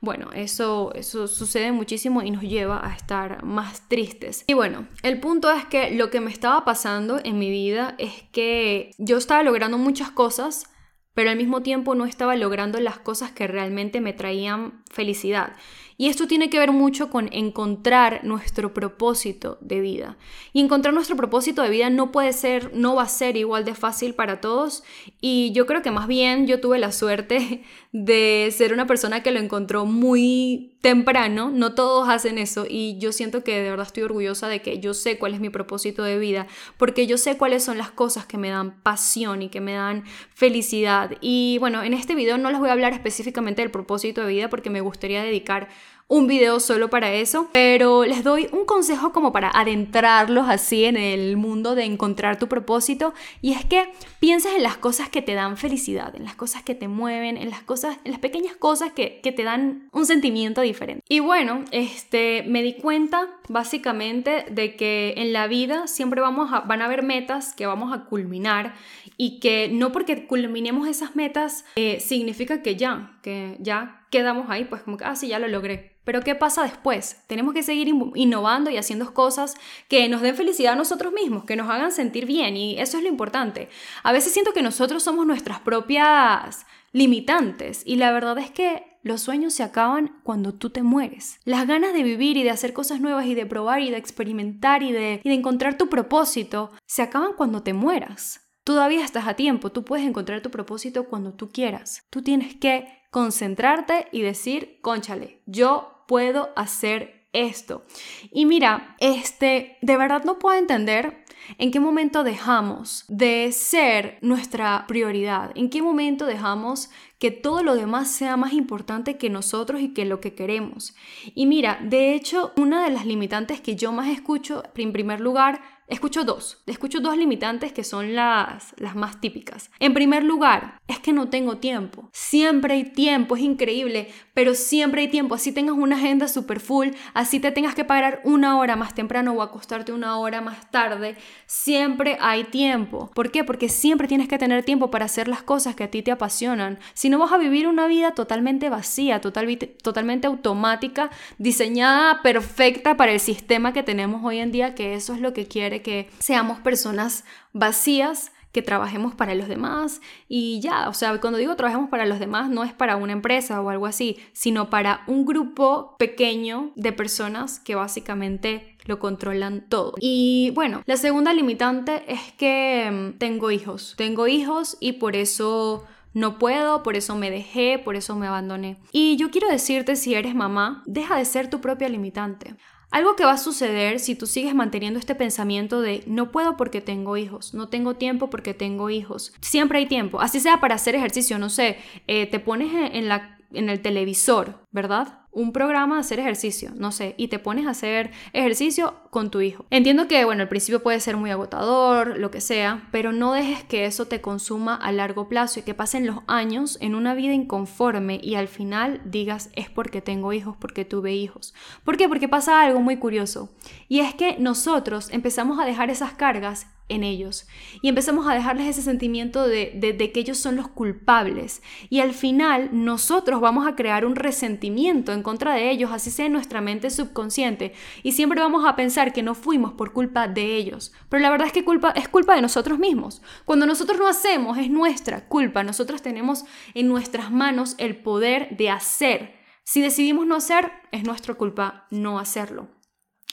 Bueno, 0.00 0.30
eso, 0.32 0.92
eso 0.94 1.26
sucede 1.26 1.72
muchísimo 1.72 2.22
y 2.22 2.30
nos 2.30 2.44
lleva 2.44 2.86
a 2.86 2.94
estar 2.94 3.42
más 3.42 3.88
tristes. 3.88 4.44
Y 4.46 4.54
bueno, 4.54 4.86
el 5.02 5.18
punto 5.18 5.50
es 5.50 5.64
que 5.64 5.90
lo 5.90 6.10
que 6.10 6.20
me 6.20 6.30
estaba 6.30 6.64
pasando 6.64 7.18
en 7.24 7.40
mi 7.40 7.50
vida 7.50 7.96
es 7.98 8.22
que 8.30 8.92
yo 8.98 9.16
estaba 9.16 9.42
logrando 9.42 9.78
muchas 9.78 10.12
cosas, 10.12 10.70
pero 11.12 11.30
al 11.30 11.36
mismo 11.36 11.62
tiempo 11.62 11.96
no 11.96 12.04
estaba 12.04 12.36
logrando 12.36 12.78
las 12.78 13.00
cosas 13.00 13.32
que 13.32 13.48
realmente 13.48 14.00
me 14.00 14.12
traían 14.12 14.84
felicidad. 14.92 15.56
Y 16.02 16.08
esto 16.08 16.26
tiene 16.26 16.50
que 16.50 16.58
ver 16.58 16.72
mucho 16.72 17.10
con 17.10 17.28
encontrar 17.32 18.24
nuestro 18.24 18.74
propósito 18.74 19.56
de 19.60 19.80
vida. 19.80 20.16
Y 20.52 20.58
encontrar 20.58 20.92
nuestro 20.92 21.14
propósito 21.14 21.62
de 21.62 21.70
vida 21.70 21.90
no 21.90 22.10
puede 22.10 22.32
ser, 22.32 22.72
no 22.74 22.96
va 22.96 23.04
a 23.04 23.08
ser 23.08 23.36
igual 23.36 23.64
de 23.64 23.76
fácil 23.76 24.16
para 24.16 24.40
todos. 24.40 24.82
Y 25.20 25.52
yo 25.52 25.64
creo 25.64 25.80
que 25.80 25.92
más 25.92 26.08
bien 26.08 26.48
yo 26.48 26.58
tuve 26.58 26.80
la 26.80 26.90
suerte 26.90 27.62
de 27.92 28.52
ser 28.52 28.72
una 28.72 28.88
persona 28.88 29.22
que 29.22 29.30
lo 29.30 29.38
encontró 29.38 29.86
muy 29.86 30.76
temprano. 30.80 31.52
No 31.54 31.76
todos 31.76 32.08
hacen 32.08 32.36
eso. 32.38 32.66
Y 32.68 32.98
yo 32.98 33.12
siento 33.12 33.44
que 33.44 33.60
de 33.60 33.70
verdad 33.70 33.86
estoy 33.86 34.02
orgullosa 34.02 34.48
de 34.48 34.60
que 34.60 34.80
yo 34.80 34.94
sé 34.94 35.18
cuál 35.18 35.34
es 35.34 35.40
mi 35.40 35.50
propósito 35.50 36.02
de 36.02 36.18
vida. 36.18 36.48
Porque 36.78 37.06
yo 37.06 37.16
sé 37.16 37.38
cuáles 37.38 37.62
son 37.62 37.78
las 37.78 37.92
cosas 37.92 38.26
que 38.26 38.38
me 38.38 38.48
dan 38.48 38.82
pasión 38.82 39.40
y 39.42 39.50
que 39.50 39.60
me 39.60 39.74
dan 39.74 40.02
felicidad. 40.34 41.12
Y 41.20 41.58
bueno, 41.60 41.84
en 41.84 41.94
este 41.94 42.16
video 42.16 42.38
no 42.38 42.50
les 42.50 42.58
voy 42.58 42.70
a 42.70 42.72
hablar 42.72 42.92
específicamente 42.92 43.62
del 43.62 43.70
propósito 43.70 44.22
de 44.22 44.32
vida 44.32 44.50
porque 44.50 44.68
me 44.68 44.80
gustaría 44.80 45.22
dedicar 45.22 45.68
un 46.08 46.26
video 46.26 46.60
solo 46.60 46.90
para 46.90 47.12
eso, 47.12 47.48
pero 47.52 48.04
les 48.04 48.22
doy 48.22 48.48
un 48.52 48.64
consejo 48.64 49.12
como 49.12 49.32
para 49.32 49.50
adentrarlos 49.50 50.48
así 50.48 50.84
en 50.84 50.96
el 50.96 51.36
mundo 51.36 51.74
de 51.74 51.84
encontrar 51.84 52.38
tu 52.38 52.48
propósito 52.48 53.14
y 53.40 53.52
es 53.52 53.64
que 53.64 53.92
pienses 54.20 54.54
en 54.54 54.62
las 54.62 54.76
cosas 54.76 55.08
que 55.08 55.22
te 55.22 55.34
dan 55.34 55.56
felicidad, 55.56 56.14
en 56.14 56.24
las 56.24 56.34
cosas 56.34 56.62
que 56.62 56.74
te 56.74 56.88
mueven, 56.88 57.36
en 57.36 57.50
las 57.50 57.62
cosas, 57.62 57.96
en 58.04 58.12
las 58.12 58.20
pequeñas 58.20 58.56
cosas 58.56 58.92
que, 58.92 59.20
que 59.22 59.32
te 59.32 59.42
dan 59.42 59.88
un 59.92 60.06
sentimiento 60.06 60.60
diferente. 60.60 61.02
Y 61.08 61.20
bueno, 61.20 61.64
este, 61.70 62.44
me 62.46 62.62
di 62.62 62.74
cuenta 62.74 63.28
básicamente 63.52 64.46
de 64.50 64.76
que 64.76 65.14
en 65.16 65.32
la 65.32 65.46
vida 65.46 65.86
siempre 65.86 66.20
vamos 66.20 66.52
a, 66.52 66.60
van 66.60 66.82
a 66.82 66.86
haber 66.86 67.02
metas 67.02 67.54
que 67.54 67.66
vamos 67.66 67.92
a 67.92 68.04
culminar 68.04 68.74
y 69.16 69.40
que 69.40 69.68
no 69.70 69.92
porque 69.92 70.26
culminemos 70.26 70.88
esas 70.88 71.14
metas 71.14 71.64
eh, 71.76 72.00
significa 72.00 72.62
que 72.62 72.76
ya, 72.76 73.18
que 73.22 73.56
ya 73.60 74.06
quedamos 74.10 74.50
ahí, 74.50 74.64
pues 74.64 74.82
como 74.82 74.96
que, 74.96 75.04
ah, 75.04 75.14
sí, 75.14 75.28
ya 75.28 75.38
lo 75.38 75.48
logré. 75.48 75.92
Pero 76.04 76.20
¿qué 76.22 76.34
pasa 76.34 76.64
después? 76.64 77.22
Tenemos 77.28 77.54
que 77.54 77.62
seguir 77.62 77.88
innovando 78.14 78.70
y 78.70 78.76
haciendo 78.76 79.14
cosas 79.14 79.54
que 79.88 80.08
nos 80.08 80.20
den 80.20 80.34
felicidad 80.34 80.72
a 80.72 80.76
nosotros 80.76 81.12
mismos, 81.12 81.44
que 81.44 81.54
nos 81.54 81.70
hagan 81.70 81.92
sentir 81.92 82.26
bien 82.26 82.56
y 82.56 82.78
eso 82.80 82.96
es 82.96 83.04
lo 83.04 83.08
importante. 83.08 83.68
A 84.02 84.12
veces 84.12 84.32
siento 84.32 84.52
que 84.52 84.62
nosotros 84.62 85.02
somos 85.02 85.26
nuestras 85.26 85.60
propias 85.60 86.66
limitantes 86.92 87.82
y 87.86 87.96
la 87.96 88.10
verdad 88.10 88.38
es 88.38 88.50
que 88.50 88.91
los 89.02 89.22
sueños 89.22 89.54
se 89.54 89.62
acaban 89.62 90.20
cuando 90.22 90.54
tú 90.54 90.70
te 90.70 90.82
mueres. 90.82 91.38
Las 91.44 91.66
ganas 91.66 91.92
de 91.92 92.02
vivir 92.02 92.36
y 92.36 92.42
de 92.42 92.50
hacer 92.50 92.72
cosas 92.72 93.00
nuevas 93.00 93.26
y 93.26 93.34
de 93.34 93.46
probar 93.46 93.80
y 93.80 93.90
de 93.90 93.96
experimentar 93.96 94.82
y 94.82 94.92
de, 94.92 95.20
encontrar 95.24 95.76
tu 95.76 95.88
propósito 95.88 96.70
se 96.86 97.02
acaban 97.02 97.32
cuando 97.36 97.62
te 97.62 97.72
mueras. 97.72 98.40
Todavía 98.64 99.04
estás 99.04 99.26
a 99.26 99.34
tiempo, 99.34 99.72
tú 99.72 99.84
puedes 99.84 100.06
encontrar 100.06 100.40
tu 100.40 100.50
propósito 100.50 101.04
cuando 101.08 101.34
tú 101.34 101.50
quieras. 101.50 102.04
Tú 102.10 102.22
tienes 102.22 102.54
que 102.54 102.86
concentrarte 103.10 104.06
y 104.12 104.22
decir, 104.22 104.78
conchale, 104.82 105.42
yo 105.46 106.04
puedo 106.06 106.50
hacer 106.54 107.22
esto. 107.32 107.84
Y 108.30 108.46
mira, 108.46 108.96
este, 109.00 109.78
de 109.80 109.96
verdad 109.96 110.24
no 110.24 110.38
puedo 110.38 110.56
entender 110.56 111.21
en 111.58 111.70
qué 111.70 111.80
momento 111.80 112.24
dejamos 112.24 113.04
de 113.08 113.52
ser 113.52 114.18
nuestra 114.20 114.84
prioridad, 114.86 115.52
en 115.54 115.70
qué 115.70 115.82
momento 115.82 116.26
dejamos 116.26 116.90
que 117.18 117.30
todo 117.30 117.62
lo 117.62 117.76
demás 117.76 118.10
sea 118.10 118.36
más 118.36 118.52
importante 118.52 119.16
que 119.16 119.30
nosotros 119.30 119.80
y 119.80 119.94
que 119.94 120.04
lo 120.04 120.20
que 120.20 120.34
queremos. 120.34 120.94
Y 121.34 121.46
mira, 121.46 121.78
de 121.82 122.14
hecho, 122.14 122.52
una 122.56 122.84
de 122.84 122.90
las 122.90 123.06
limitantes 123.06 123.60
que 123.60 123.76
yo 123.76 123.92
más 123.92 124.08
escucho, 124.08 124.64
en 124.74 124.92
primer 124.92 125.20
lugar, 125.20 125.62
Escucho 125.88 126.24
dos. 126.24 126.62
Escucho 126.66 127.00
dos 127.00 127.16
limitantes 127.16 127.72
que 127.72 127.84
son 127.84 128.14
las, 128.14 128.74
las 128.78 128.94
más 128.94 129.20
típicas. 129.20 129.70
En 129.78 129.92
primer 129.92 130.24
lugar, 130.24 130.80
es 130.88 130.98
que 131.00 131.12
no 131.12 131.28
tengo 131.28 131.58
tiempo. 131.58 132.08
Siempre 132.12 132.74
hay 132.74 132.84
tiempo, 132.84 133.36
es 133.36 133.42
increíble, 133.42 134.08
pero 134.34 134.54
siempre 134.54 135.02
hay 135.02 135.08
tiempo. 135.08 135.34
Así 135.34 135.52
tengas 135.52 135.76
una 135.76 135.96
agenda 135.96 136.28
super 136.28 136.60
full, 136.60 136.88
así 137.14 137.40
te 137.40 137.50
tengas 137.52 137.74
que 137.74 137.84
parar 137.84 138.20
una 138.24 138.58
hora 138.58 138.76
más 138.76 138.94
temprano 138.94 139.32
o 139.32 139.42
acostarte 139.42 139.92
una 139.92 140.18
hora 140.18 140.40
más 140.40 140.70
tarde, 140.70 141.16
siempre 141.46 142.16
hay 142.20 142.44
tiempo. 142.44 143.10
¿Por 143.14 143.30
qué? 143.30 143.44
Porque 143.44 143.68
siempre 143.68 144.08
tienes 144.08 144.28
que 144.28 144.38
tener 144.38 144.64
tiempo 144.64 144.90
para 144.90 145.04
hacer 145.04 145.28
las 145.28 145.42
cosas 145.42 145.74
que 145.74 145.84
a 145.84 145.90
ti 145.90 146.02
te 146.02 146.12
apasionan. 146.12 146.78
Si 146.94 147.10
no 147.10 147.18
vas 147.18 147.32
a 147.32 147.38
vivir 147.38 147.66
una 147.66 147.86
vida 147.86 148.12
totalmente 148.12 148.70
vacía, 148.70 149.20
totalmente 149.20 150.26
automática, 150.26 151.10
diseñada 151.38 152.22
perfecta 152.22 152.96
para 152.96 153.12
el 153.12 153.20
sistema 153.20 153.72
que 153.72 153.82
tenemos 153.82 154.22
hoy 154.24 154.38
en 154.38 154.52
día, 154.52 154.74
que 154.74 154.94
eso 154.94 155.14
es 155.14 155.20
lo 155.20 155.32
que 155.32 155.46
quiere 155.46 155.81
que 155.82 156.10
seamos 156.18 156.58
personas 156.60 157.24
vacías, 157.52 158.32
que 158.52 158.62
trabajemos 158.62 159.14
para 159.14 159.34
los 159.34 159.48
demás 159.48 160.00
y 160.28 160.60
ya, 160.60 160.88
o 160.88 160.94
sea, 160.94 161.18
cuando 161.20 161.38
digo 161.38 161.56
trabajemos 161.56 161.88
para 161.88 162.06
los 162.06 162.18
demás 162.18 162.50
no 162.50 162.64
es 162.64 162.72
para 162.72 162.96
una 162.96 163.12
empresa 163.12 163.60
o 163.60 163.70
algo 163.70 163.86
así, 163.86 164.18
sino 164.34 164.68
para 164.68 165.02
un 165.06 165.24
grupo 165.24 165.96
pequeño 165.98 166.70
de 166.76 166.92
personas 166.92 167.58
que 167.58 167.74
básicamente 167.74 168.76
lo 168.84 168.98
controlan 168.98 169.68
todo. 169.68 169.94
Y 170.00 170.52
bueno, 170.54 170.82
la 170.86 170.96
segunda 170.96 171.32
limitante 171.32 172.04
es 172.06 172.32
que 172.36 172.90
mm, 172.90 173.18
tengo 173.18 173.50
hijos, 173.50 173.94
tengo 173.96 174.26
hijos 174.26 174.76
y 174.80 174.92
por 174.92 175.16
eso 175.16 175.84
no 176.14 176.38
puedo, 176.38 176.82
por 176.82 176.96
eso 176.96 177.16
me 177.16 177.30
dejé, 177.30 177.78
por 177.78 177.96
eso 177.96 178.16
me 178.16 178.26
abandoné. 178.26 178.76
Y 178.92 179.16
yo 179.16 179.30
quiero 179.30 179.48
decirte, 179.48 179.96
si 179.96 180.14
eres 180.14 180.34
mamá, 180.34 180.82
deja 180.84 181.16
de 181.16 181.24
ser 181.24 181.48
tu 181.48 181.60
propia 181.60 181.88
limitante. 181.88 182.54
Algo 182.92 183.16
que 183.16 183.24
va 183.24 183.32
a 183.32 183.38
suceder 183.38 183.98
si 183.98 184.14
tú 184.14 184.26
sigues 184.26 184.54
manteniendo 184.54 184.98
este 184.98 185.14
pensamiento 185.14 185.80
de 185.80 186.04
no 186.06 186.30
puedo 186.30 186.58
porque 186.58 186.82
tengo 186.82 187.16
hijos, 187.16 187.54
no 187.54 187.68
tengo 187.68 187.96
tiempo 187.96 188.28
porque 188.28 188.52
tengo 188.52 188.90
hijos. 188.90 189.32
Siempre 189.40 189.78
hay 189.78 189.86
tiempo, 189.86 190.20
así 190.20 190.40
sea 190.40 190.60
para 190.60 190.74
hacer 190.74 190.94
ejercicio, 190.94 191.38
no 191.38 191.48
sé, 191.48 191.78
eh, 192.06 192.26
te 192.26 192.38
pones 192.38 192.70
en, 192.92 193.08
la, 193.08 193.38
en 193.52 193.70
el 193.70 193.80
televisor, 193.80 194.66
¿verdad? 194.70 195.21
Un 195.32 195.52
programa 195.52 195.94
de 195.96 196.02
hacer 196.02 196.20
ejercicio, 196.20 196.72
no 196.76 196.92
sé, 196.92 197.14
y 197.16 197.28
te 197.28 197.38
pones 197.38 197.66
a 197.66 197.70
hacer 197.70 198.10
ejercicio 198.34 198.94
con 199.10 199.30
tu 199.30 199.40
hijo. 199.40 199.64
Entiendo 199.70 200.06
que, 200.06 200.24
bueno, 200.24 200.42
al 200.42 200.48
principio 200.48 200.82
puede 200.82 201.00
ser 201.00 201.16
muy 201.16 201.30
agotador, 201.30 202.18
lo 202.18 202.30
que 202.30 202.42
sea, 202.42 202.88
pero 202.92 203.12
no 203.12 203.32
dejes 203.32 203.64
que 203.64 203.86
eso 203.86 204.06
te 204.06 204.20
consuma 204.20 204.74
a 204.74 204.92
largo 204.92 205.28
plazo 205.28 205.60
y 205.60 205.62
que 205.62 205.74
pasen 205.74 206.06
los 206.06 206.18
años 206.26 206.76
en 206.80 206.94
una 206.94 207.14
vida 207.14 207.32
inconforme 207.32 208.20
y 208.22 208.34
al 208.34 208.48
final 208.48 209.00
digas 209.04 209.50
es 209.54 209.70
porque 209.70 210.02
tengo 210.02 210.32
hijos, 210.34 210.56
porque 210.58 210.84
tuve 210.84 211.14
hijos. 211.14 211.54
¿Por 211.82 211.96
qué? 211.96 212.08
Porque 212.08 212.28
pasa 212.28 212.60
algo 212.60 212.80
muy 212.80 212.98
curioso 212.98 213.50
y 213.88 214.00
es 214.00 214.14
que 214.14 214.36
nosotros 214.38 215.08
empezamos 215.10 215.58
a 215.58 215.64
dejar 215.64 215.90
esas 215.90 216.12
cargas 216.12 216.66
ellos 217.02 217.46
y 217.80 217.88
empezamos 217.88 218.26
a 218.26 218.34
dejarles 218.34 218.66
ese 218.66 218.82
sentimiento 218.82 219.48
de, 219.48 219.94
de, 219.96 220.12
que 220.12 220.20
ellos 220.20 220.38
son 220.38 220.56
los 220.56 220.68
culpables 220.68 221.62
y 221.88 222.00
al 222.00 222.12
final 222.12 222.68
nosotros 222.72 223.40
vamos 223.40 223.66
a 223.66 223.74
crear 223.74 224.04
un 224.04 224.14
resentimiento 224.14 225.12
en 225.12 225.22
contra 225.22 225.54
de 225.54 225.70
ellos, 225.70 225.90
así 225.92 226.10
sea 226.10 226.26
en 226.26 226.32
nuestra 226.32 226.60
mente 226.60 226.90
subconsciente 226.90 227.72
y 228.02 228.12
siempre 228.12 228.40
vamos 228.40 228.64
a 228.66 228.76
pensar 228.76 229.12
que 229.12 229.22
no 229.22 229.34
fuimos 229.34 229.72
por 229.72 229.92
culpa 229.92 230.28
de 230.28 230.56
ellos, 230.56 230.92
pero 231.08 231.22
la 231.22 231.30
verdad 231.30 231.46
es 231.46 231.52
que 231.52 231.64
culpa, 231.64 231.90
es 231.90 232.08
culpa 232.08 232.34
de 232.34 232.42
nosotros 232.42 232.78
mismos. 232.78 233.22
Cuando 233.44 233.66
nosotros 233.66 233.98
no 233.98 234.08
hacemos 234.08 234.58
es 234.58 234.70
nuestra 234.70 235.28
culpa, 235.28 235.64
nosotros 235.64 236.02
tenemos 236.02 236.44
en 236.74 236.88
nuestras 236.88 237.30
manos 237.30 237.74
el 237.78 237.96
poder 237.96 238.56
de 238.56 238.70
hacer. 238.70 239.40
Si 239.64 239.80
decidimos 239.80 240.26
no 240.26 240.36
hacer, 240.36 240.72
es 240.90 241.04
nuestra 241.04 241.34
culpa 241.34 241.86
no 241.90 242.18
hacerlo. 242.18 242.68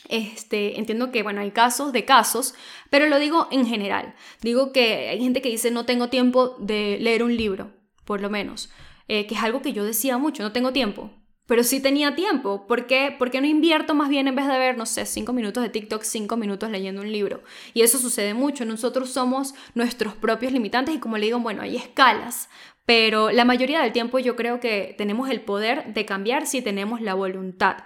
Este, 0.08 0.80
entiendo 0.80 1.12
que, 1.12 1.24
bueno, 1.24 1.42
hay 1.42 1.52
casos 1.52 1.92
de 1.94 2.06
casos, 2.06 2.56
pero 2.90 3.08
lo 3.08 3.20
digo 3.20 3.48
en 3.52 3.66
general. 3.66 4.16
Digo 4.42 4.72
que 4.72 5.10
hay 5.10 5.20
gente 5.20 5.42
que 5.42 5.50
dice 5.50 5.72
no 5.72 5.86
tengo 5.86 6.10
tiempo 6.10 6.56
de 6.60 6.98
leer 7.00 7.24
un 7.24 7.36
libro, 7.36 7.72
por 8.06 8.22
lo 8.22 8.30
menos, 8.30 8.72
eh, 9.08 9.28
que 9.28 9.36
es 9.36 9.44
algo 9.44 9.62
que 9.62 9.74
yo 9.74 9.84
decía 9.84 10.18
mucho, 10.18 10.42
no 10.42 10.52
tengo 10.52 10.72
tiempo. 10.74 11.12
Pero 11.50 11.64
sí 11.64 11.80
tenía 11.80 12.14
tiempo. 12.14 12.68
¿Por 12.68 12.86
qué? 12.86 13.18
No 13.20 13.48
invierto 13.48 13.96
más 13.96 14.08
bien 14.08 14.28
en 14.28 14.36
vez 14.36 14.46
de 14.46 14.60
ver, 14.60 14.78
no 14.78 14.86
sé, 14.86 15.08
cinco 15.08 15.34
minutos 15.34 15.64
de 15.64 15.70
TikTok, 15.70 16.04
cinco 16.04 16.38
minutos 16.38 16.70
leyendo 16.70 17.02
un 17.02 17.12
libro. 17.12 17.42
Y 17.74 17.82
eso 17.82 17.98
sucede 17.98 18.36
mucho. 18.36 18.66
Nosotros 18.66 19.10
somos 19.10 19.56
nuestros 19.74 20.14
propios 20.14 20.52
limitantes 20.52 20.94
y 20.94 21.00
como 21.00 21.18
le 21.18 21.26
digo, 21.26 21.40
bueno, 21.40 21.64
hay 21.64 21.76
escalas. 21.76 22.50
Pero 22.86 23.32
la 23.32 23.46
mayoría 23.46 23.82
del 23.82 23.94
tiempo 23.94 24.20
yo 24.20 24.36
creo 24.36 24.60
que 24.60 24.94
tenemos 24.96 25.28
el 25.28 25.42
poder 25.42 25.92
de 25.92 26.06
cambiar 26.06 26.46
si 26.46 26.62
tenemos 26.62 27.02
la 27.02 27.16
voluntad. 27.16 27.78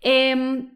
Eh, 0.00 0.68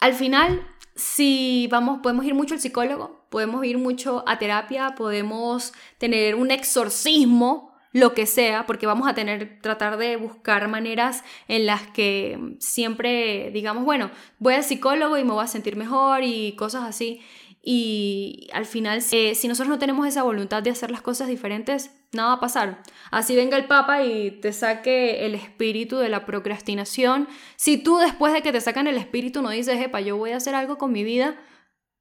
al 0.00 0.14
final, 0.14 0.66
si 0.94 1.68
vamos, 1.70 2.00
podemos 2.02 2.24
ir 2.24 2.34
mucho 2.34 2.54
al 2.54 2.60
psicólogo, 2.60 3.26
podemos 3.30 3.64
ir 3.64 3.78
mucho 3.78 4.24
a 4.26 4.38
terapia, 4.38 4.94
podemos 4.96 5.72
tener 5.98 6.34
un 6.34 6.50
exorcismo, 6.50 7.76
lo 7.96 8.12
que 8.12 8.26
sea, 8.26 8.66
porque 8.66 8.86
vamos 8.86 9.08
a 9.08 9.14
tener, 9.14 9.58
tratar 9.62 9.96
de 9.96 10.16
buscar 10.16 10.68
maneras 10.68 11.24
en 11.48 11.64
las 11.64 11.80
que 11.86 12.38
siempre 12.58 13.50
digamos, 13.52 13.86
bueno, 13.86 14.10
voy 14.38 14.52
al 14.52 14.64
psicólogo 14.64 15.16
y 15.16 15.24
me 15.24 15.32
voy 15.32 15.42
a 15.42 15.46
sentir 15.46 15.76
mejor 15.76 16.22
y 16.22 16.52
cosas 16.56 16.84
así. 16.84 17.22
Y 17.68 18.48
al 18.52 18.64
final, 18.64 19.02
eh, 19.10 19.34
si 19.34 19.48
nosotros 19.48 19.68
no 19.68 19.80
tenemos 19.80 20.06
esa 20.06 20.22
voluntad 20.22 20.62
de 20.62 20.70
hacer 20.70 20.92
las 20.92 21.02
cosas 21.02 21.26
diferentes, 21.26 21.90
nada 22.12 22.28
va 22.28 22.34
a 22.34 22.40
pasar. 22.40 22.80
Así 23.10 23.34
venga 23.34 23.56
el 23.56 23.64
Papa 23.64 24.04
y 24.04 24.30
te 24.40 24.52
saque 24.52 25.26
el 25.26 25.34
espíritu 25.34 25.96
de 25.96 26.08
la 26.08 26.24
procrastinación. 26.26 27.26
Si 27.56 27.76
tú 27.76 27.96
después 27.98 28.32
de 28.32 28.42
que 28.42 28.52
te 28.52 28.60
sacan 28.60 28.86
el 28.86 28.96
espíritu 28.96 29.42
no 29.42 29.50
dices, 29.50 29.80
epa, 29.80 30.00
yo 30.00 30.16
voy 30.16 30.30
a 30.30 30.36
hacer 30.36 30.54
algo 30.54 30.78
con 30.78 30.92
mi 30.92 31.02
vida, 31.02 31.40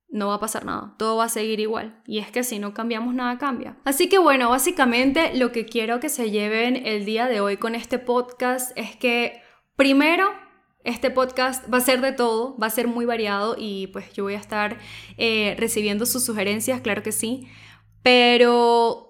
no 0.07 0.27
va 0.27 0.35
a 0.35 0.39
pasar 0.39 0.65
nada, 0.65 0.93
todo 0.99 1.17
va 1.17 1.23
a 1.23 1.29
seguir 1.29 1.59
igual. 1.59 1.99
Y 2.05 2.19
es 2.19 2.29
que 2.29 2.43
si 2.43 2.59
no 2.59 2.75
cambiamos, 2.75 3.15
nada 3.15 3.39
cambia. 3.39 3.75
Así 3.85 4.07
que 4.07 4.19
bueno, 4.19 4.51
básicamente 4.51 5.35
lo 5.35 5.51
que 5.51 5.65
quiero 5.65 5.99
que 5.99 6.09
se 6.09 6.29
lleven 6.29 6.75
el 6.85 7.05
día 7.05 7.25
de 7.25 7.41
hoy 7.41 7.57
con 7.57 7.73
este 7.73 7.97
podcast 7.97 8.71
es 8.77 8.95
que 8.95 9.41
primero 9.75 10.31
este 10.85 11.11
podcast 11.11 11.65
va 11.71 11.79
a 11.79 11.81
ser 11.81 12.01
de 12.01 12.11
todo, 12.13 12.57
va 12.57 12.67
a 12.67 12.69
ser 12.69 12.87
muy 12.87 13.05
variado 13.05 13.55
y 13.57 13.87
pues 13.87 14.13
yo 14.13 14.23
voy 14.23 14.35
a 14.35 14.39
estar 14.39 14.77
eh, 15.17 15.55
recibiendo 15.59 16.05
sus 16.05 16.23
sugerencias, 16.23 16.81
claro 16.81 17.03
que 17.03 17.11
sí, 17.11 17.47
pero 18.03 19.05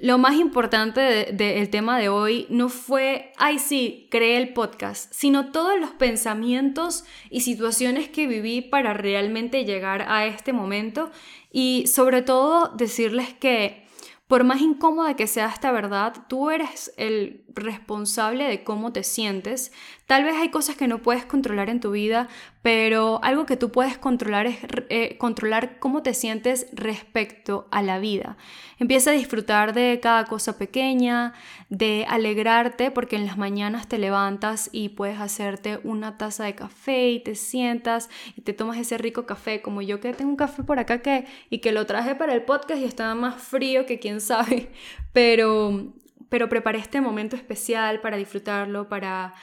lo 0.00 0.18
más 0.18 0.34
importante 0.34 1.32
del 1.32 1.70
tema 1.70 1.98
de 1.98 2.08
hoy 2.08 2.46
no 2.50 2.68
fue, 2.68 3.32
ay 3.36 3.58
sí, 3.58 4.08
creé 4.10 4.36
el 4.36 4.52
podcast, 4.52 5.12
sino 5.14 5.52
todos 5.52 5.78
los 5.80 5.90
pensamientos 5.90 7.04
y 7.30 7.40
situaciones 7.42 8.08
que 8.08 8.26
viví 8.26 8.60
para 8.60 8.92
realmente 8.92 9.64
llegar 9.64 10.04
a 10.08 10.26
este 10.26 10.52
momento 10.52 11.10
y 11.50 11.86
sobre 11.86 12.22
todo 12.22 12.72
decirles 12.76 13.32
que 13.34 13.84
por 14.26 14.42
más 14.42 14.60
incómoda 14.62 15.16
que 15.16 15.26
sea 15.26 15.48
esta 15.48 15.70
verdad, 15.70 16.14
tú 16.28 16.50
eres 16.50 16.92
el 16.96 17.44
responsable 17.48 18.44
de 18.44 18.64
cómo 18.64 18.92
te 18.92 19.04
sientes. 19.04 19.70
Tal 20.06 20.22
vez 20.22 20.34
hay 20.36 20.50
cosas 20.50 20.76
que 20.76 20.86
no 20.86 20.98
puedes 20.98 21.24
controlar 21.24 21.70
en 21.70 21.80
tu 21.80 21.92
vida, 21.92 22.28
pero 22.60 23.20
algo 23.22 23.46
que 23.46 23.56
tú 23.56 23.72
puedes 23.72 23.96
controlar 23.96 24.46
es 24.46 24.58
eh, 24.90 25.16
controlar 25.16 25.78
cómo 25.78 26.02
te 26.02 26.12
sientes 26.12 26.66
respecto 26.72 27.66
a 27.70 27.80
la 27.80 27.98
vida. 27.98 28.36
Empieza 28.78 29.10
a 29.10 29.14
disfrutar 29.14 29.72
de 29.72 30.00
cada 30.02 30.26
cosa 30.26 30.58
pequeña, 30.58 31.32
de 31.70 32.04
alegrarte, 32.06 32.90
porque 32.90 33.16
en 33.16 33.24
las 33.24 33.38
mañanas 33.38 33.88
te 33.88 33.96
levantas 33.96 34.68
y 34.72 34.90
puedes 34.90 35.20
hacerte 35.20 35.80
una 35.84 36.18
taza 36.18 36.44
de 36.44 36.54
café 36.54 37.08
y 37.10 37.20
te 37.20 37.34
sientas 37.34 38.10
y 38.36 38.42
te 38.42 38.52
tomas 38.52 38.76
ese 38.76 38.98
rico 38.98 39.24
café, 39.24 39.62
como 39.62 39.80
yo 39.80 40.00
que 40.00 40.12
tengo 40.12 40.30
un 40.30 40.36
café 40.36 40.62
por 40.64 40.78
acá 40.78 41.00
que, 41.00 41.24
y 41.48 41.58
que 41.58 41.72
lo 41.72 41.86
traje 41.86 42.14
para 42.14 42.34
el 42.34 42.42
podcast 42.42 42.80
y 42.80 42.84
estaba 42.84 43.14
más 43.14 43.42
frío 43.42 43.86
que 43.86 43.98
quién 43.98 44.20
sabe, 44.20 44.70
pero, 45.14 45.94
pero 46.28 46.50
preparé 46.50 46.78
este 46.78 47.00
momento 47.00 47.36
especial 47.36 48.02
para 48.02 48.18
disfrutarlo, 48.18 48.88
para, 48.90 49.34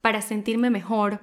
para 0.00 0.22
sentirme 0.22 0.70
mejor 0.70 1.20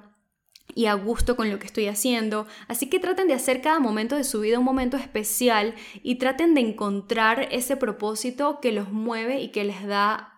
y 0.74 0.86
a 0.86 0.94
gusto 0.94 1.36
con 1.36 1.50
lo 1.50 1.58
que 1.58 1.66
estoy 1.66 1.86
haciendo. 1.86 2.46
Así 2.68 2.88
que 2.88 3.00
traten 3.00 3.28
de 3.28 3.34
hacer 3.34 3.60
cada 3.60 3.80
momento 3.80 4.16
de 4.16 4.24
su 4.24 4.40
vida 4.40 4.58
un 4.58 4.64
momento 4.64 4.96
especial 4.96 5.74
y 6.02 6.16
traten 6.16 6.54
de 6.54 6.60
encontrar 6.60 7.48
ese 7.50 7.76
propósito 7.76 8.60
que 8.60 8.72
los 8.72 8.90
mueve 8.90 9.40
y 9.40 9.50
que 9.50 9.64
les 9.64 9.86
da 9.86 10.34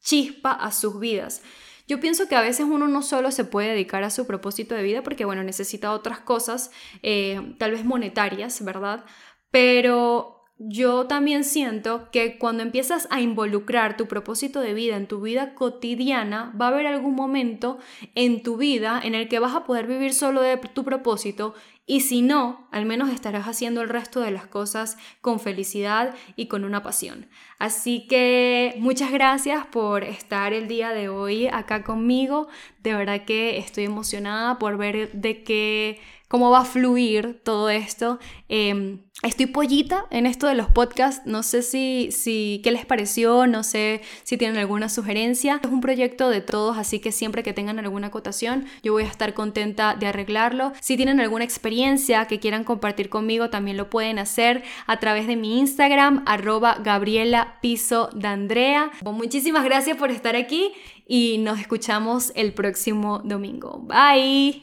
chispa 0.00 0.52
a 0.52 0.72
sus 0.72 1.00
vidas. 1.00 1.42
Yo 1.86 2.00
pienso 2.00 2.28
que 2.28 2.36
a 2.36 2.42
veces 2.42 2.66
uno 2.68 2.86
no 2.86 3.02
solo 3.02 3.30
se 3.30 3.44
puede 3.44 3.70
dedicar 3.70 4.02
a 4.04 4.10
su 4.10 4.26
propósito 4.26 4.74
de 4.74 4.82
vida 4.82 5.02
porque, 5.02 5.24
bueno, 5.24 5.42
necesita 5.42 5.92
otras 5.92 6.20
cosas, 6.20 6.70
eh, 7.02 7.54
tal 7.58 7.70
vez 7.70 7.84
monetarias, 7.84 8.62
¿verdad? 8.62 9.06
Pero 9.50 10.37
yo 10.58 11.06
también 11.06 11.44
siento 11.44 12.10
que 12.10 12.36
cuando 12.36 12.64
empiezas 12.64 13.06
a 13.10 13.20
involucrar 13.20 13.96
tu 13.96 14.06
propósito 14.06 14.60
de 14.60 14.74
vida 14.74 14.96
en 14.96 15.06
tu 15.06 15.20
vida 15.20 15.54
cotidiana, 15.54 16.52
va 16.60 16.66
a 16.66 16.68
haber 16.70 16.86
algún 16.86 17.14
momento 17.14 17.78
en 18.16 18.42
tu 18.42 18.56
vida 18.56 19.00
en 19.02 19.14
el 19.14 19.28
que 19.28 19.38
vas 19.38 19.54
a 19.54 19.64
poder 19.64 19.86
vivir 19.86 20.12
solo 20.12 20.42
de 20.42 20.56
tu 20.56 20.84
propósito 20.84 21.54
y 21.90 22.00
si 22.00 22.20
no, 22.20 22.68
al 22.70 22.84
menos 22.84 23.08
estarás 23.08 23.46
haciendo 23.46 23.80
el 23.80 23.88
resto 23.88 24.20
de 24.20 24.30
las 24.30 24.46
cosas 24.46 24.98
con 25.22 25.40
felicidad 25.40 26.14
y 26.36 26.46
con 26.46 26.64
una 26.64 26.82
pasión. 26.82 27.26
Así 27.58 28.06
que 28.06 28.74
muchas 28.78 29.10
gracias 29.10 29.64
por 29.64 30.04
estar 30.04 30.52
el 30.52 30.68
día 30.68 30.90
de 30.90 31.08
hoy 31.08 31.46
acá 31.46 31.84
conmigo. 31.84 32.48
De 32.82 32.92
verdad 32.92 33.24
que 33.24 33.56
estoy 33.56 33.84
emocionada 33.84 34.58
por 34.58 34.76
ver 34.76 35.12
de 35.12 35.42
qué 35.42 35.98
cómo 36.28 36.50
va 36.50 36.60
a 36.60 36.64
fluir 36.64 37.40
todo 37.42 37.70
esto. 37.70 38.18
Em, 38.48 39.00
estoy 39.22 39.46
pollita 39.46 40.06
en 40.10 40.26
esto 40.26 40.46
de 40.46 40.54
los 40.54 40.68
podcasts, 40.68 41.22
no 41.24 41.42
sé 41.42 41.62
si, 41.62 42.10
si, 42.12 42.60
qué 42.62 42.70
les 42.70 42.86
pareció, 42.86 43.46
no 43.46 43.64
sé 43.64 44.02
si 44.24 44.36
tienen 44.36 44.58
alguna 44.58 44.90
sugerencia. 44.90 45.58
Es 45.62 45.70
un 45.70 45.80
proyecto 45.80 46.28
de 46.28 46.42
todos, 46.42 46.76
así 46.76 47.00
que 47.00 47.12
siempre 47.12 47.42
que 47.42 47.54
tengan 47.54 47.78
alguna 47.78 48.08
acotación, 48.08 48.66
yo 48.82 48.92
voy 48.92 49.04
a 49.04 49.06
estar 49.06 49.34
contenta 49.34 49.96
de 49.96 50.06
arreglarlo. 50.06 50.72
Si 50.80 50.96
tienen 50.96 51.18
alguna 51.18 51.44
experiencia 51.44 51.77
que 52.28 52.40
quieran 52.40 52.64
compartir 52.64 53.08
conmigo, 53.08 53.50
también 53.50 53.76
lo 53.76 53.90
pueden 53.90 54.18
hacer 54.18 54.62
a 54.86 54.98
través 54.98 55.26
de 55.26 55.36
mi 55.36 55.58
Instagram, 55.58 56.22
arroba 56.26 56.78
Gabriela 56.82 57.58
Piso 57.60 58.10
Andrea. 58.22 58.90
Muchísimas 59.04 59.64
gracias 59.64 59.96
por 59.96 60.10
estar 60.10 60.36
aquí 60.36 60.72
y 61.06 61.38
nos 61.38 61.58
escuchamos 61.60 62.32
el 62.34 62.52
próximo 62.52 63.20
domingo. 63.24 63.80
Bye. 63.80 64.56